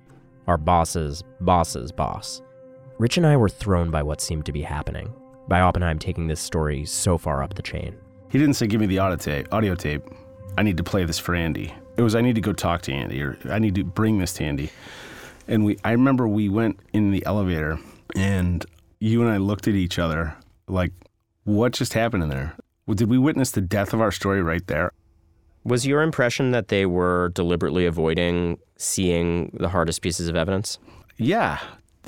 [0.46, 2.40] our boss's boss's boss.
[2.98, 5.12] Rich and I were thrown by what seemed to be happening,
[5.46, 7.94] by Oppenheim taking this story so far up the chain.
[8.30, 9.52] He didn't say, give me the audio tape.
[9.52, 10.02] Audio tape.
[10.56, 11.74] I need to play this for Andy.
[11.98, 14.32] It was, I need to go talk to Andy, or I need to bring this
[14.34, 14.70] to Andy.
[15.48, 17.78] And we, I remember we went in the elevator,
[18.16, 18.64] and
[19.00, 20.34] you and I looked at each other,
[20.66, 20.92] Like,
[21.44, 22.56] what just happened in there?
[22.88, 24.92] Did we witness the death of our story right there?
[25.64, 30.78] Was your impression that they were deliberately avoiding seeing the hardest pieces of evidence?
[31.16, 31.58] Yeah.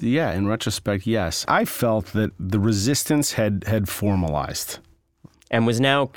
[0.01, 1.45] Yeah, in retrospect, yes.
[1.47, 4.79] I felt that the resistance had had formalized.
[5.51, 6.11] And was now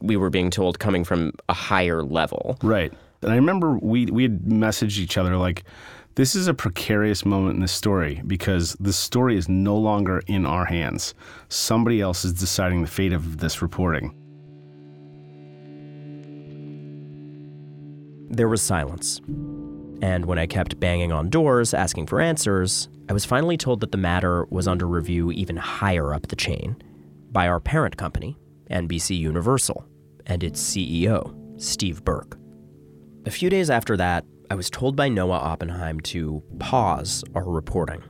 [0.00, 2.58] we were being told coming from a higher level.
[2.62, 2.92] Right.
[3.22, 5.64] And I remember we we had messaged each other like
[6.14, 10.44] this is a precarious moment in the story because the story is no longer in
[10.44, 11.14] our hands.
[11.48, 14.14] Somebody else is deciding the fate of this reporting.
[18.32, 19.20] There was silence.
[20.00, 23.92] And when I kept banging on doors asking for answers, I was finally told that
[23.92, 26.82] the matter was under review even higher up the chain
[27.30, 28.38] by our parent company,
[28.70, 29.84] NBC Universal,
[30.24, 32.38] and its CEO, Steve Burke.
[33.26, 38.02] A few days after that, I was told by Noah Oppenheim to pause our reporting.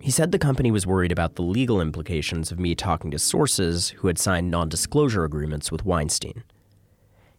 [0.00, 3.88] He said the company was worried about the legal implications of me talking to sources
[3.88, 6.44] who had signed non disclosure agreements with Weinstein.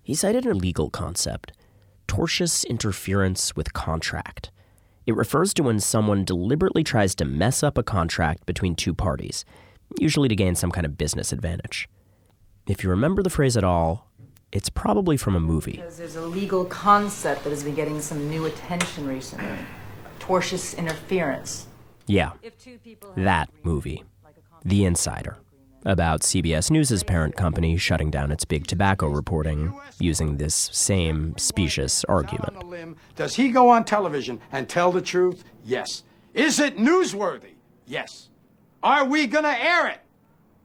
[0.03, 1.53] He cited a legal concept
[2.09, 4.51] tortious interference with contract.
[5.05, 9.45] It refers to when someone deliberately tries to mess up a contract between two parties,
[9.99, 11.87] usually to gain some kind of business advantage.
[12.67, 14.09] If you remember the phrase at all,
[14.51, 15.73] it's probably from a movie.
[15.73, 19.47] Because there's a legal concept that has been getting some new attention recently
[20.19, 21.67] tortious interference.
[22.05, 22.31] Yeah,
[23.15, 24.03] that movie,
[24.65, 25.37] The Insider,
[25.85, 32.03] about CBS News' parent company shutting down its big tobacco reporting using this same specious
[32.05, 32.97] argument.
[33.15, 35.43] Does he go on television and tell the truth?
[35.63, 36.03] Yes.
[36.33, 37.53] Is it newsworthy?
[37.85, 38.29] Yes.
[38.83, 39.99] Are we going to air it?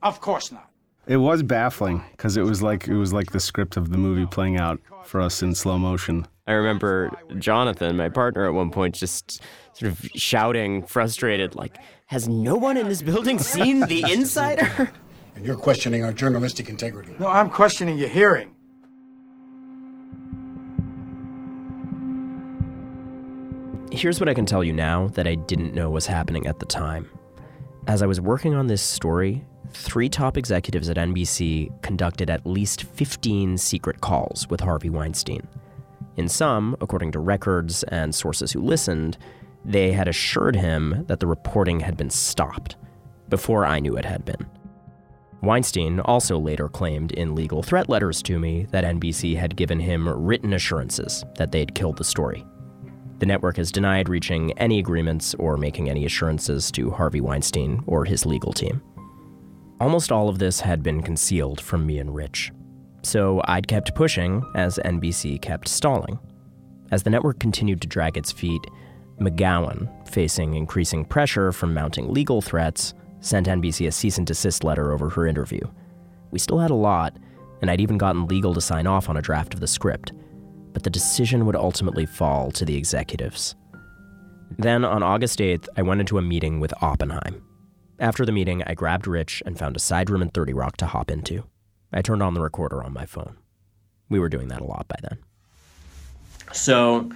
[0.03, 0.71] Of course not.
[1.07, 4.25] It was baffling because it was like it was like the script of the movie
[4.27, 6.27] playing out for us in slow motion.
[6.47, 9.43] I remember Jonathan, my partner, at one point just
[9.75, 14.91] sort of shouting, frustrated, like, "Has no one in this building seen The Insider?"
[15.35, 17.15] And you're questioning our journalistic integrity.
[17.19, 18.55] No, I'm questioning your hearing.
[23.91, 26.67] Here's what I can tell you now that I didn't know was happening at the
[26.67, 27.09] time.
[27.87, 32.85] As I was working on this story, three top executives at NBC conducted at least
[32.85, 35.47] 15 secret calls with Harvey Weinstein.
[36.17, 39.19] In some, according to records and sources who listened,
[39.65, 42.77] they had assured him that the reporting had been stopped
[43.29, 44.47] before I knew it had been.
[45.45, 50.09] Weinstein also later claimed in legal threat letters to me that NBC had given him
[50.09, 52.45] written assurances that they'd killed the story.
[53.19, 58.05] The network has denied reaching any agreements or making any assurances to Harvey Weinstein or
[58.05, 58.83] his legal team.
[59.81, 62.53] Almost all of this had been concealed from me and Rich.
[63.03, 66.19] So I'd kept pushing as NBC kept stalling.
[66.91, 68.63] As the network continued to drag its feet,
[69.21, 74.93] McGowan, facing increasing pressure from mounting legal threats, sent NBC a cease and desist letter
[74.93, 75.61] over her interview.
[76.31, 77.17] We still had a lot,
[77.61, 80.13] and I'd even gotten legal to sign off on a draft of the script,
[80.73, 83.55] but the decision would ultimately fall to the executives.
[84.59, 87.43] Then on August 8th, I went into a meeting with Oppenheim.
[87.99, 90.87] After the meeting, I grabbed Rich and found a side room in 30 Rock to
[90.87, 91.45] hop into.
[91.93, 93.37] I turned on the recorder on my phone.
[94.09, 95.19] We were doing that a lot by then.
[96.53, 97.11] So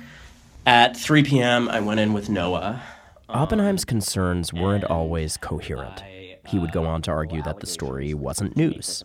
[0.64, 2.83] at 3 p.m., I went in with Noah.
[3.29, 6.03] Oppenheim's concerns weren't always coherent.
[6.47, 9.05] He would go on to argue that the story wasn't news.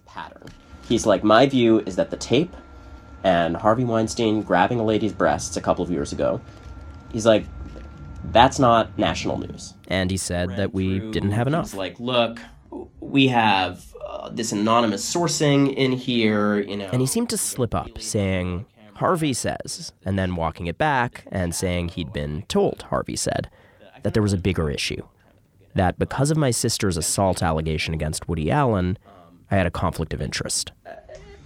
[0.87, 2.55] He's like, My view is that the tape
[3.23, 6.41] and Harvey Weinstein grabbing a lady's breasts a couple of years ago,
[7.11, 7.45] he's like,
[8.31, 9.73] that's not national news.
[9.87, 11.71] And he said that we didn't have enough.
[11.71, 12.39] He's like, look,
[12.99, 16.89] we have uh, this anonymous sourcing in here, you know.
[16.91, 21.53] And he seemed to slip up, saying, Harvey says, and then walking it back and
[21.53, 23.49] saying he'd been told, Harvey said,
[24.03, 25.01] that there was a bigger issue.
[25.75, 28.97] That because of my sister's assault allegation against Woody Allen,
[29.49, 30.71] I had a conflict of interest.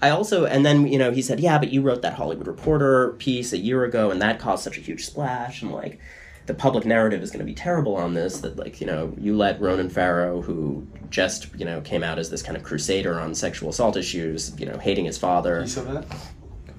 [0.01, 3.13] I also, and then, you know, he said, yeah, but you wrote that Hollywood Reporter
[3.13, 5.99] piece a year ago, and that caused such a huge splash, and like,
[6.47, 9.35] the public narrative is going to be terrible on this that like you know you
[9.35, 13.35] let ronan farrow who just you know came out as this kind of crusader on
[13.35, 16.05] sexual assault issues you know hating his father You saw that?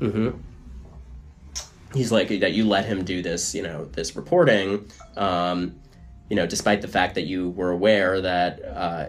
[0.01, 0.31] mm-hmm.
[1.95, 4.87] He's like that you let him do this you know this reporting
[5.17, 5.75] um,
[6.29, 9.07] you know despite the fact that you were aware that uh,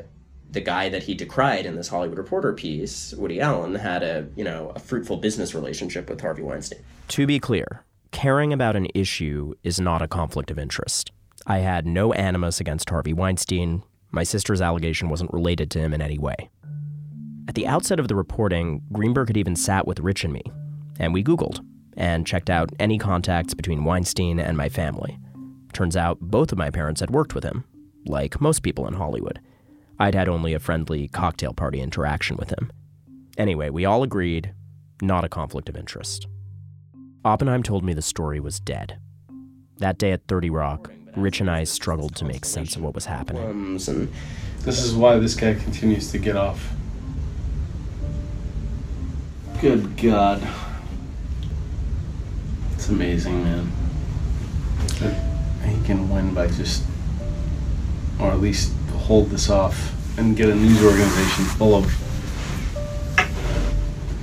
[0.52, 4.44] the guy that he decried in this hollywood reporter piece woody allen had a you
[4.44, 9.54] know a fruitful business relationship with harvey weinstein to be clear caring about an issue
[9.64, 11.12] is not a conflict of interest.
[11.48, 13.84] I had no animus against Harvey Weinstein.
[14.12, 16.50] My sister's allegation wasn't related to him in any way.
[17.48, 20.44] At the outset of the reporting, Greenberg had even sat with Rich and me,
[21.00, 21.66] and we Googled
[22.00, 25.20] and checked out any contacts between Weinstein and my family.
[25.74, 27.66] Turns out both of my parents had worked with him,
[28.06, 29.40] like most people in Hollywood.
[30.00, 32.72] I'd had only a friendly cocktail party interaction with him.
[33.38, 34.54] Anyway, we all agreed
[35.02, 36.26] not a conflict of interest.
[37.26, 38.98] Oppenheim told me the story was dead.
[39.78, 43.06] That day at 30 Rock, Rich and I struggled to make sense of what was
[43.06, 43.44] happening.
[44.62, 46.72] this is why this guy continues to get off.
[49.60, 50.42] Good God.
[52.80, 53.70] It's amazing, man.
[55.66, 56.86] He can win by just,
[58.18, 61.94] or at least hold this off and get a news organization full of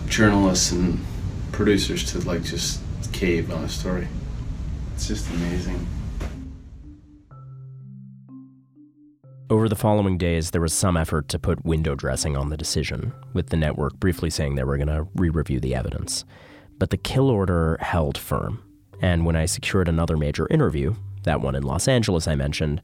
[0.09, 1.05] journalists and
[1.53, 2.81] producers to like just
[3.13, 4.09] cave on a story.
[4.95, 5.87] It's just amazing.
[9.51, 13.13] Over the following days, there was some effort to put window dressing on the decision,
[13.35, 16.25] with the network briefly saying they were going to re review the evidence.
[16.79, 18.63] But the kill order held firm,
[19.01, 22.81] and when I secured another major interview, that one in Los Angeles I mentioned,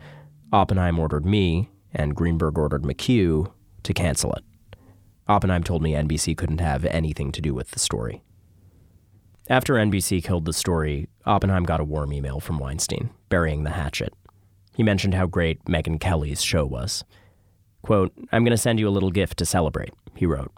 [0.53, 4.45] Oppenheim ordered me, and Greenberg ordered McHugh, to cancel it.
[5.29, 8.23] Oppenheim told me NBC couldn't have anything to do with the story.
[9.49, 14.15] After NBC killed the story, Oppenheim got a warm email from Weinstein, burying the hatchet.
[14.77, 17.05] He mentioned how great Megyn Kelly's show was.
[17.83, 20.53] Quote, I'm going to send you a little gift to celebrate, he wrote.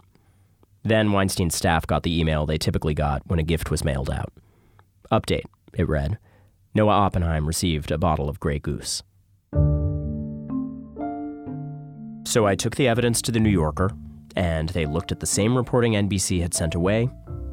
[0.85, 4.31] Then Weinstein's staff got the email they typically got when a gift was mailed out.
[5.11, 6.19] Update, it read.
[6.75, 9.01] Noah Oppenheim received a bottle of Grey Goose.
[12.27, 13.89] So I took the evidence to the New Yorker,
[14.35, 17.09] and they looked at the same reporting NBC had sent away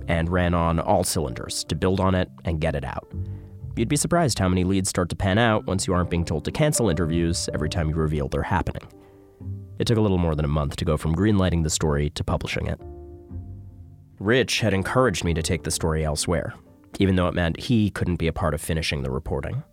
[0.09, 3.11] and ran on all cylinders to build on it and get it out.
[3.77, 6.45] You'd be surprised how many leads start to pan out once you aren't being told
[6.45, 8.87] to cancel interviews every time you reveal they're happening.
[9.79, 12.23] It took a little more than a month to go from greenlighting the story to
[12.25, 12.79] publishing it.
[14.23, 16.55] Rich had encouraged me to take the story elsewhere,
[17.01, 19.65] even though it meant he couldn't be a part of finishing the reporting.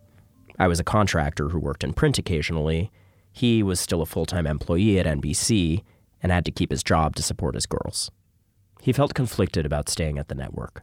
[0.58, 2.90] I was a contractor who worked in print occasionally.
[3.30, 5.84] He was still a full time employee at NBC
[6.20, 8.10] and had to keep his job to support his girls.
[8.80, 10.82] He felt conflicted about staying at the network.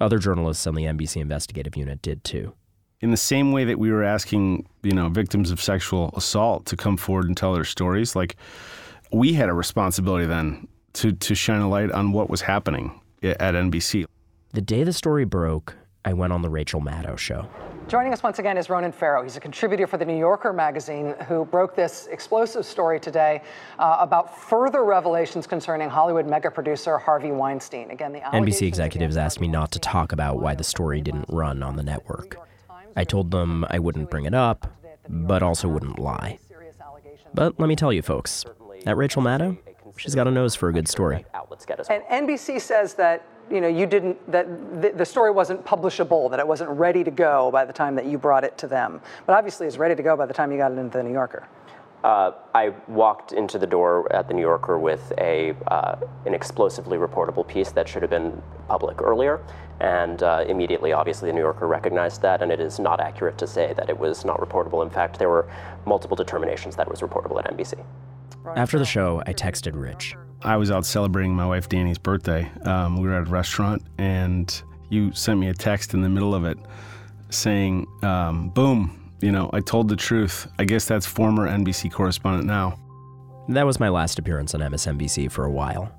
[0.00, 2.54] Other journalists on the NBC investigative unit did too.
[3.00, 6.76] In the same way that we were asking, you know, victims of sexual assault to
[6.76, 8.34] come forward and tell their stories, like
[9.12, 13.54] we had a responsibility then to to shine a light on what was happening at
[13.54, 14.04] NBC.
[14.52, 17.48] The day the story broke, I went on the Rachel Maddow show.
[17.88, 19.22] Joining us once again is Ronan Farrow.
[19.22, 23.42] He's a contributor for the New Yorker magazine who broke this explosive story today
[23.78, 27.90] uh, about further revelations concerning Hollywood mega producer Harvey Weinstein.
[27.90, 31.62] Again, the NBC executives asked me not to talk about why the story didn't run
[31.62, 32.36] on the network.
[32.96, 34.66] I told them I wouldn't bring it up,
[35.08, 36.38] but also wouldn't lie.
[37.34, 38.44] But let me tell you, folks,
[38.84, 39.58] that Rachel Maddow,
[39.96, 41.24] she's got a nose for a good story.
[41.90, 44.46] And NBC says that you know you didn't that
[44.80, 48.06] the, the story wasn't publishable, that it wasn't ready to go by the time that
[48.06, 49.00] you brought it to them.
[49.26, 51.12] But obviously, it's ready to go by the time you got it into the New
[51.12, 51.46] Yorker.
[52.04, 56.98] Uh, I walked into the door at the New Yorker with a uh, an explosively
[56.98, 59.40] reportable piece that should have been public earlier,
[59.80, 63.46] and uh, immediately, obviously, the New Yorker recognized that, and it is not accurate to
[63.46, 64.82] say that it was not reportable.
[64.82, 65.50] In fact, there were
[65.86, 67.82] multiple determinations that it was reportable at NBC.
[68.56, 70.16] After the show, I texted Rich.
[70.42, 72.50] I was out celebrating my wife Danny's birthday.
[72.62, 76.34] Um, we were at a restaurant, and you sent me a text in the middle
[76.34, 76.58] of it
[77.30, 80.46] saying, um, "Boom." You know, I told the truth.
[80.58, 82.78] I guess that's former NBC correspondent now.
[83.48, 85.90] That was my last appearance on MSNBC for a while.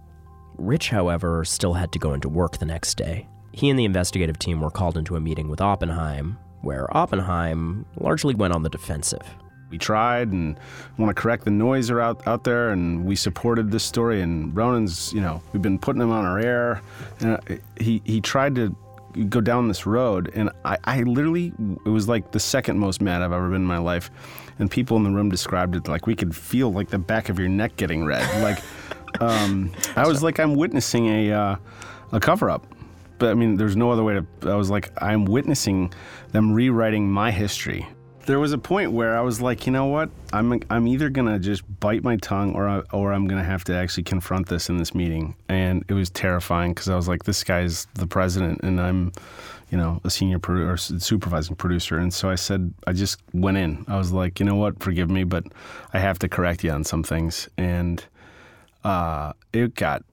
[0.57, 3.27] Rich, however, still had to go into work the next day.
[3.51, 8.35] He and the investigative team were called into a meeting with Oppenheim, where Oppenheim largely
[8.35, 9.25] went on the defensive.
[9.69, 10.59] We tried and
[10.97, 14.21] want to correct the noise out out there, and we supported this story.
[14.21, 16.81] And Ronan's, you know, we've been putting him on our air.
[17.19, 18.75] And he he tried to
[19.29, 21.53] go down this road, and I, I literally
[21.85, 24.11] it was like the second most mad I've ever been in my life.
[24.59, 27.39] And people in the room described it like we could feel like the back of
[27.39, 28.23] your neck getting red.
[28.41, 28.63] Like
[29.21, 31.55] um, I was like I'm witnessing a uh,
[32.11, 32.67] a cover up.
[33.17, 34.51] But I mean, there's no other way to.
[34.51, 35.93] I was like, I'm witnessing
[36.31, 37.87] them rewriting my history
[38.25, 40.09] there was a point where I was like, you know what?
[40.33, 43.75] I'm I'm either gonna just bite my tongue or I, or I'm gonna have to
[43.75, 47.43] actually confront this in this meeting, and it was terrifying because I was like, this
[47.43, 49.11] guy's the president, and I'm,
[49.69, 53.57] you know, a senior produ- or supervising producer, and so I said, I just went
[53.57, 53.85] in.
[53.87, 54.81] I was like, you know what?
[54.81, 55.45] Forgive me, but
[55.93, 58.03] I have to correct you on some things, and
[58.83, 60.03] uh, it got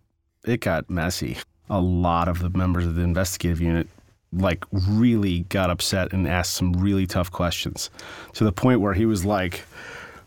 [0.44, 1.38] it got messy.
[1.70, 3.88] A lot of the members of the investigative unit
[4.32, 7.90] like really got upset and asked some really tough questions
[8.34, 9.64] to the point where he was like,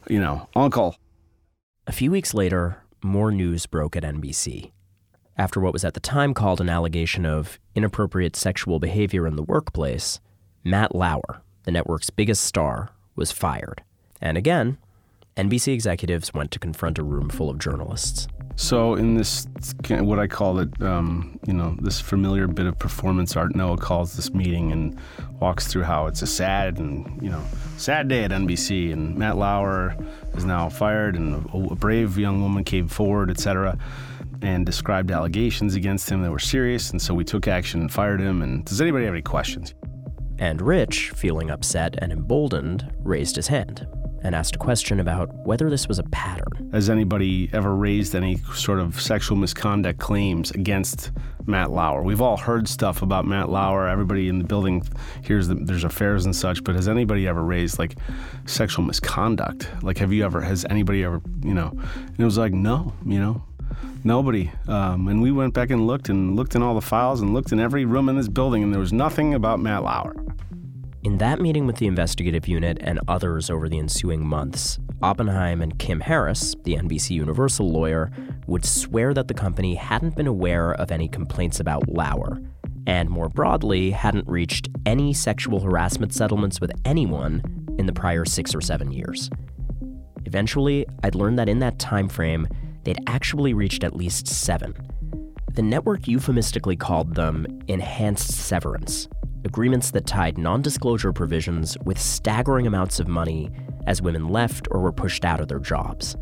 [0.07, 0.95] you know, uncle.
[1.87, 4.71] A few weeks later, more news broke at NBC.
[5.37, 9.43] After what was at the time called an allegation of inappropriate sexual behavior in the
[9.43, 10.19] workplace,
[10.63, 13.83] Matt Lauer, the network's biggest star, was fired.
[14.21, 14.77] And again,
[15.37, 18.25] NBC executives went to confront a room full of journalists.
[18.55, 19.45] So in this,
[19.89, 24.15] what I call it, um, you know, this familiar bit of performance art, Noah calls
[24.15, 24.97] this meeting and
[25.41, 27.43] walks through how it's a sad and you know
[27.75, 29.97] sad day at NBC, and Matt Lauer
[30.35, 33.77] is now fired, and a, a brave young woman came forward, etc.,
[34.41, 38.21] and described allegations against him that were serious, and so we took action and fired
[38.21, 38.41] him.
[38.41, 39.73] And does anybody have any questions?
[40.39, 43.85] And Rich, feeling upset and emboldened, raised his hand
[44.25, 46.69] and asked a question about whether this was a pattern.
[46.71, 51.11] Has anybody ever raised any sort of sexual misconduct claims against
[51.45, 52.01] Matt Lauer?
[52.01, 53.87] We've all heard stuff about Matt Lauer.
[53.87, 54.81] Everybody in the building
[55.23, 57.97] hears that there's affairs and such, but has anybody ever raised like
[58.45, 59.69] sexual misconduct?
[59.83, 61.69] Like, have you ever, has anybody ever, you know?
[61.69, 63.43] And it was like, no, you know,
[64.03, 64.51] nobody.
[64.67, 67.51] Um, and we went back and looked and looked in all the files and looked
[67.51, 70.15] in every room in this building, and there was nothing about Matt Lauer.
[71.05, 75.77] In that meeting with the investigative unit and others over the ensuing months, Oppenheim and
[75.77, 78.11] Kim Harris, the NBC Universal lawyer,
[78.47, 82.41] would swear that the company hadn't been aware of any complaints about Lauer,
[82.87, 87.43] and more broadly, hadn't reached any sexual harassment settlements with anyone
[87.77, 89.29] in the prior six or seven years.
[90.25, 92.47] Eventually, I'd learned that in that time frame,
[92.83, 94.73] they'd actually reached at least seven.
[95.53, 99.07] The network euphemistically called them enhanced severance,
[99.45, 103.49] agreements that tied non disclosure provisions with staggering amounts of money
[103.87, 106.15] as women left or were pushed out of their jobs.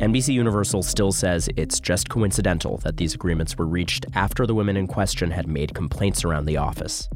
[0.00, 4.76] NBC Universal still says it's just coincidental that these agreements were reached after the women
[4.76, 7.08] in question had made complaints around the office.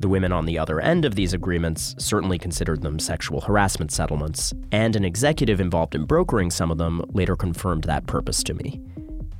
[0.00, 4.52] The women on the other end of these agreements certainly considered them sexual harassment settlements,
[4.72, 8.80] and an executive involved in brokering some of them later confirmed that purpose to me.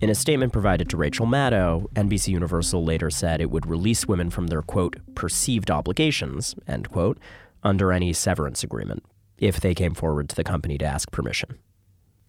[0.03, 4.31] In a statement provided to Rachel Maddow, NBC Universal later said it would release women
[4.31, 7.21] from their, quote, perceived obligations, end quote,
[7.63, 9.05] under any severance agreement,
[9.39, 11.57] if they came forward to the company to ask permission.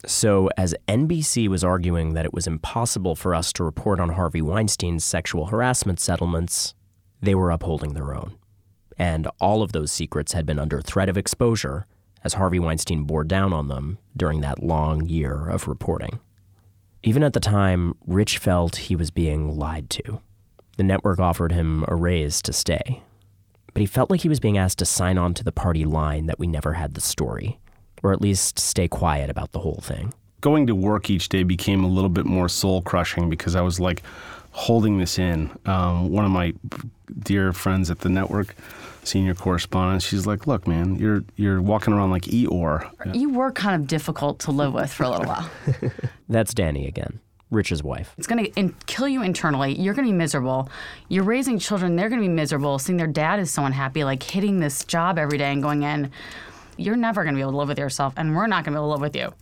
[0.05, 4.43] So, as NBC was arguing that it was impossible for us to report on Harvey
[4.43, 6.76] Weinstein's sexual harassment settlements,
[7.24, 8.38] they were upholding their own.
[8.99, 11.88] And all of those secrets had been under threat of exposure
[12.24, 16.19] as Harvey Weinstein bore down on them during that long year of reporting.
[17.06, 20.22] Even at the time, Rich felt he was being lied to.
[20.78, 23.04] The network offered him a raise to stay,
[23.74, 26.28] but he felt like he was being asked to sign on to the party line
[26.28, 27.60] that we never had the story,
[28.01, 30.14] or at least stay quiet about the whole thing.
[30.39, 33.82] Going to work each day became a little bit more soul crushing because I was
[33.82, 34.01] like
[34.51, 35.51] holding this in.
[35.66, 36.54] Um, one of my
[37.20, 38.56] dear friends at the network,
[39.04, 43.82] senior correspondent, she's like, "Look, man, you're you're walking around like Eeyore." You were kind
[43.82, 45.49] of difficult to live with for a little while.
[46.30, 47.20] That's Danny again,
[47.51, 48.14] Rich's wife.
[48.18, 49.80] It's going to in- kill you internally.
[49.80, 50.70] You're going to be miserable.
[51.10, 51.95] You're raising children.
[51.95, 52.80] They're going to be miserable.
[52.80, 56.12] Seeing their dad is so unhappy, like hitting this job every day and going in.
[56.78, 58.80] You're never going to be able to live with yourself, and we're not going to
[58.80, 59.34] be able to live with you.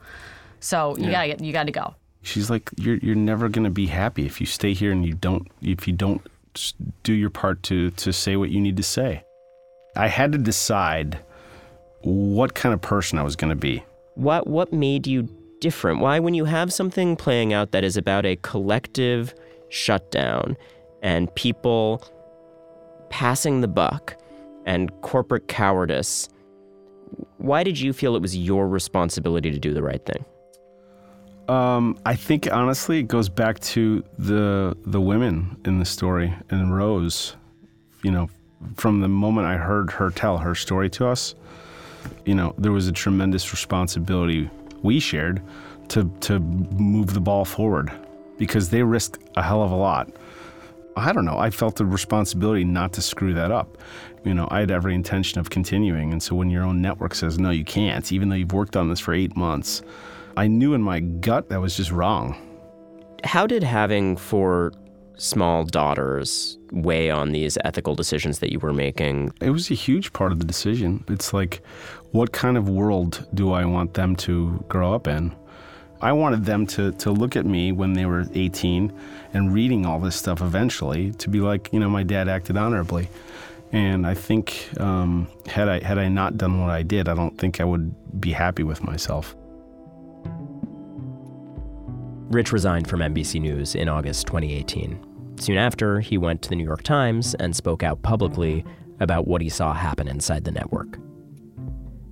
[0.59, 1.12] So you Yeah.
[1.12, 1.95] gotta get, you got to go.
[2.24, 5.14] She's like, "You're you're never going to be happy if you stay here and you
[5.14, 6.22] don't if you don't
[6.55, 9.24] s- do your part to to say what you need to say."
[9.95, 11.19] I had to decide
[12.01, 13.83] what kind of person I was going to be.
[14.15, 15.29] What what made you
[15.59, 15.99] different?
[15.99, 19.33] Why when you have something playing out that is about a collective
[19.69, 20.57] shutdown
[21.01, 22.03] and people
[23.09, 24.15] passing the buck
[24.65, 26.29] and corporate cowardice,
[27.37, 30.25] why did you feel it was your responsibility to do the right thing?
[31.47, 36.75] Um, I think honestly, it goes back to the the women in the story and
[36.75, 37.35] Rose.
[38.03, 38.29] You know,
[38.76, 41.36] from the moment I heard her tell her story to us,
[42.26, 44.49] you know, there was a tremendous responsibility
[44.82, 45.41] we shared
[45.89, 47.91] to to move the ball forward
[48.38, 50.09] because they risked a hell of a lot.
[50.95, 51.38] I don't know.
[51.38, 53.78] I felt the responsibility not to screw that up.
[54.26, 57.39] You know, I had every intention of continuing, and so when your own network says
[57.39, 59.82] no, you can't, even though you've worked on this for eight months,
[60.38, 62.36] I knew in my gut that was just wrong.
[63.24, 64.74] How did having four
[65.18, 69.34] small daughters weigh on these ethical decisions that you were making?
[69.41, 71.03] It was a huge part of the decision.
[71.07, 71.62] It's like,
[72.12, 75.36] what kind of world do I want them to grow up in?
[76.01, 78.91] I wanted them to, to look at me when they were 18
[79.34, 83.07] and reading all this stuff eventually to be like, you know, my dad acted honorably.
[83.72, 87.38] And I think um, had I had I not done what I did, I don't
[87.38, 89.34] think I would be happy with myself.
[92.32, 95.36] Rich resigned from NBC News in August 2018.
[95.38, 98.63] Soon after, he went to the New York Times and spoke out publicly
[99.01, 100.97] about what he saw happen inside the network.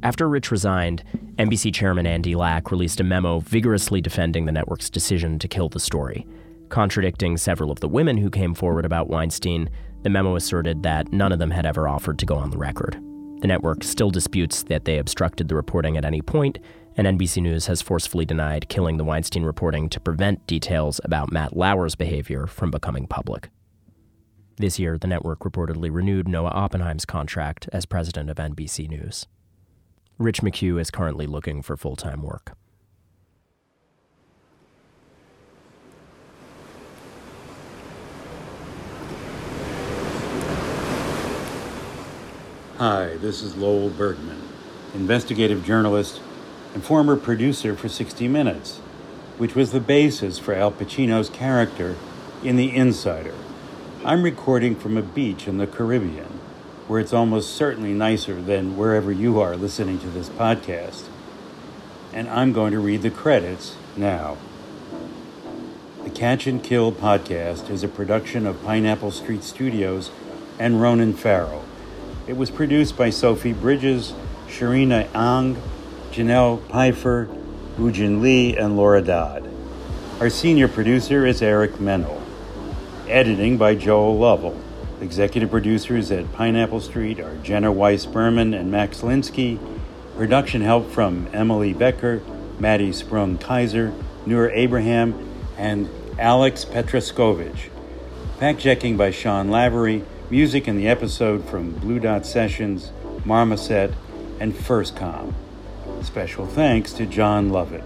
[0.03, 1.05] After Rich resigned,
[1.37, 5.79] NBC chairman Andy Lack released a memo vigorously defending the network's decision to kill the
[5.79, 6.27] story.
[6.67, 9.69] Contradicting several of the women who came forward about Weinstein,
[10.03, 13.01] the memo asserted that none of them had ever offered to go on the record.
[13.39, 16.59] The network still disputes that they obstructed the reporting at any point
[16.99, 21.55] And NBC News has forcefully denied killing the Weinstein reporting to prevent details about Matt
[21.55, 23.49] Lauer's behavior from becoming public.
[24.57, 29.27] This year, the network reportedly renewed Noah Oppenheim's contract as president of NBC News.
[30.17, 32.57] Rich McHugh is currently looking for full time work.
[42.77, 44.41] Hi, this is Lowell Bergman,
[44.93, 46.19] investigative journalist
[46.79, 48.77] and former producer for 60 Minutes,
[49.37, 51.97] which was the basis for Al Pacino's character
[52.41, 53.35] in The Insider.
[54.05, 56.39] I'm recording from a beach in the Caribbean,
[56.87, 61.09] where it's almost certainly nicer than wherever you are listening to this podcast.
[62.13, 64.37] And I'm going to read the credits now.
[66.05, 70.11] The Catch and Kill podcast is a production of Pineapple Street Studios
[70.57, 71.61] and Ronan Farrow.
[72.25, 74.13] It was produced by Sophie Bridges,
[74.47, 75.61] Sharina Ang,
[76.11, 77.29] Janelle Pfeiffer,
[77.77, 79.47] Ujin Lee, and Laura Dodd.
[80.19, 82.21] Our senior producer is Eric Mennel.
[83.07, 84.59] Editing by Joel Lovell.
[85.01, 89.59] Executive producers at Pineapple Street are Jenna Weiss Berman and Max Linsky.
[90.17, 92.21] Production help from Emily Becker,
[92.59, 93.93] Maddie Sprung Keyser,
[94.25, 97.69] Noor Abraham, and Alex Petroskovich.
[98.39, 100.03] Fact checking by Sean Lavery.
[100.29, 102.91] Music in the episode from Blue Dot Sessions,
[103.25, 103.93] Marmoset,
[104.39, 105.33] and FirstCom.
[106.01, 107.83] Special thanks to John Lovett.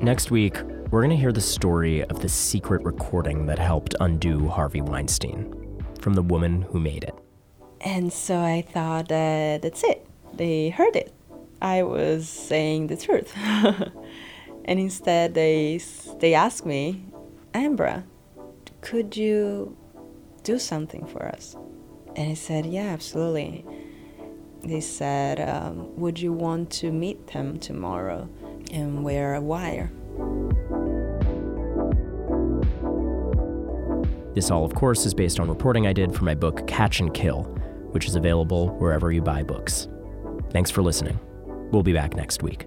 [0.00, 0.56] Next week,
[0.90, 5.84] we're going to hear the story of the secret recording that helped undo Harvey Weinstein
[6.00, 7.14] from the woman who made it.
[7.80, 10.06] And so I thought that that's it.
[10.32, 11.12] They heard it.
[11.60, 13.34] I was saying the truth.
[13.36, 15.80] and instead, they,
[16.18, 17.04] they asked me,
[17.52, 18.04] Ambra,
[18.80, 19.76] could you
[20.44, 21.56] do something for us?
[22.16, 23.64] And I said, Yeah, absolutely.
[24.62, 28.28] They said, um, Would you want to meet them tomorrow
[28.72, 29.90] and wear a wire?
[34.34, 37.12] This all, of course, is based on reporting I did for my book Catch and
[37.12, 37.42] Kill,
[37.92, 39.88] which is available wherever you buy books.
[40.50, 41.18] Thanks for listening.
[41.72, 42.66] We'll be back next week.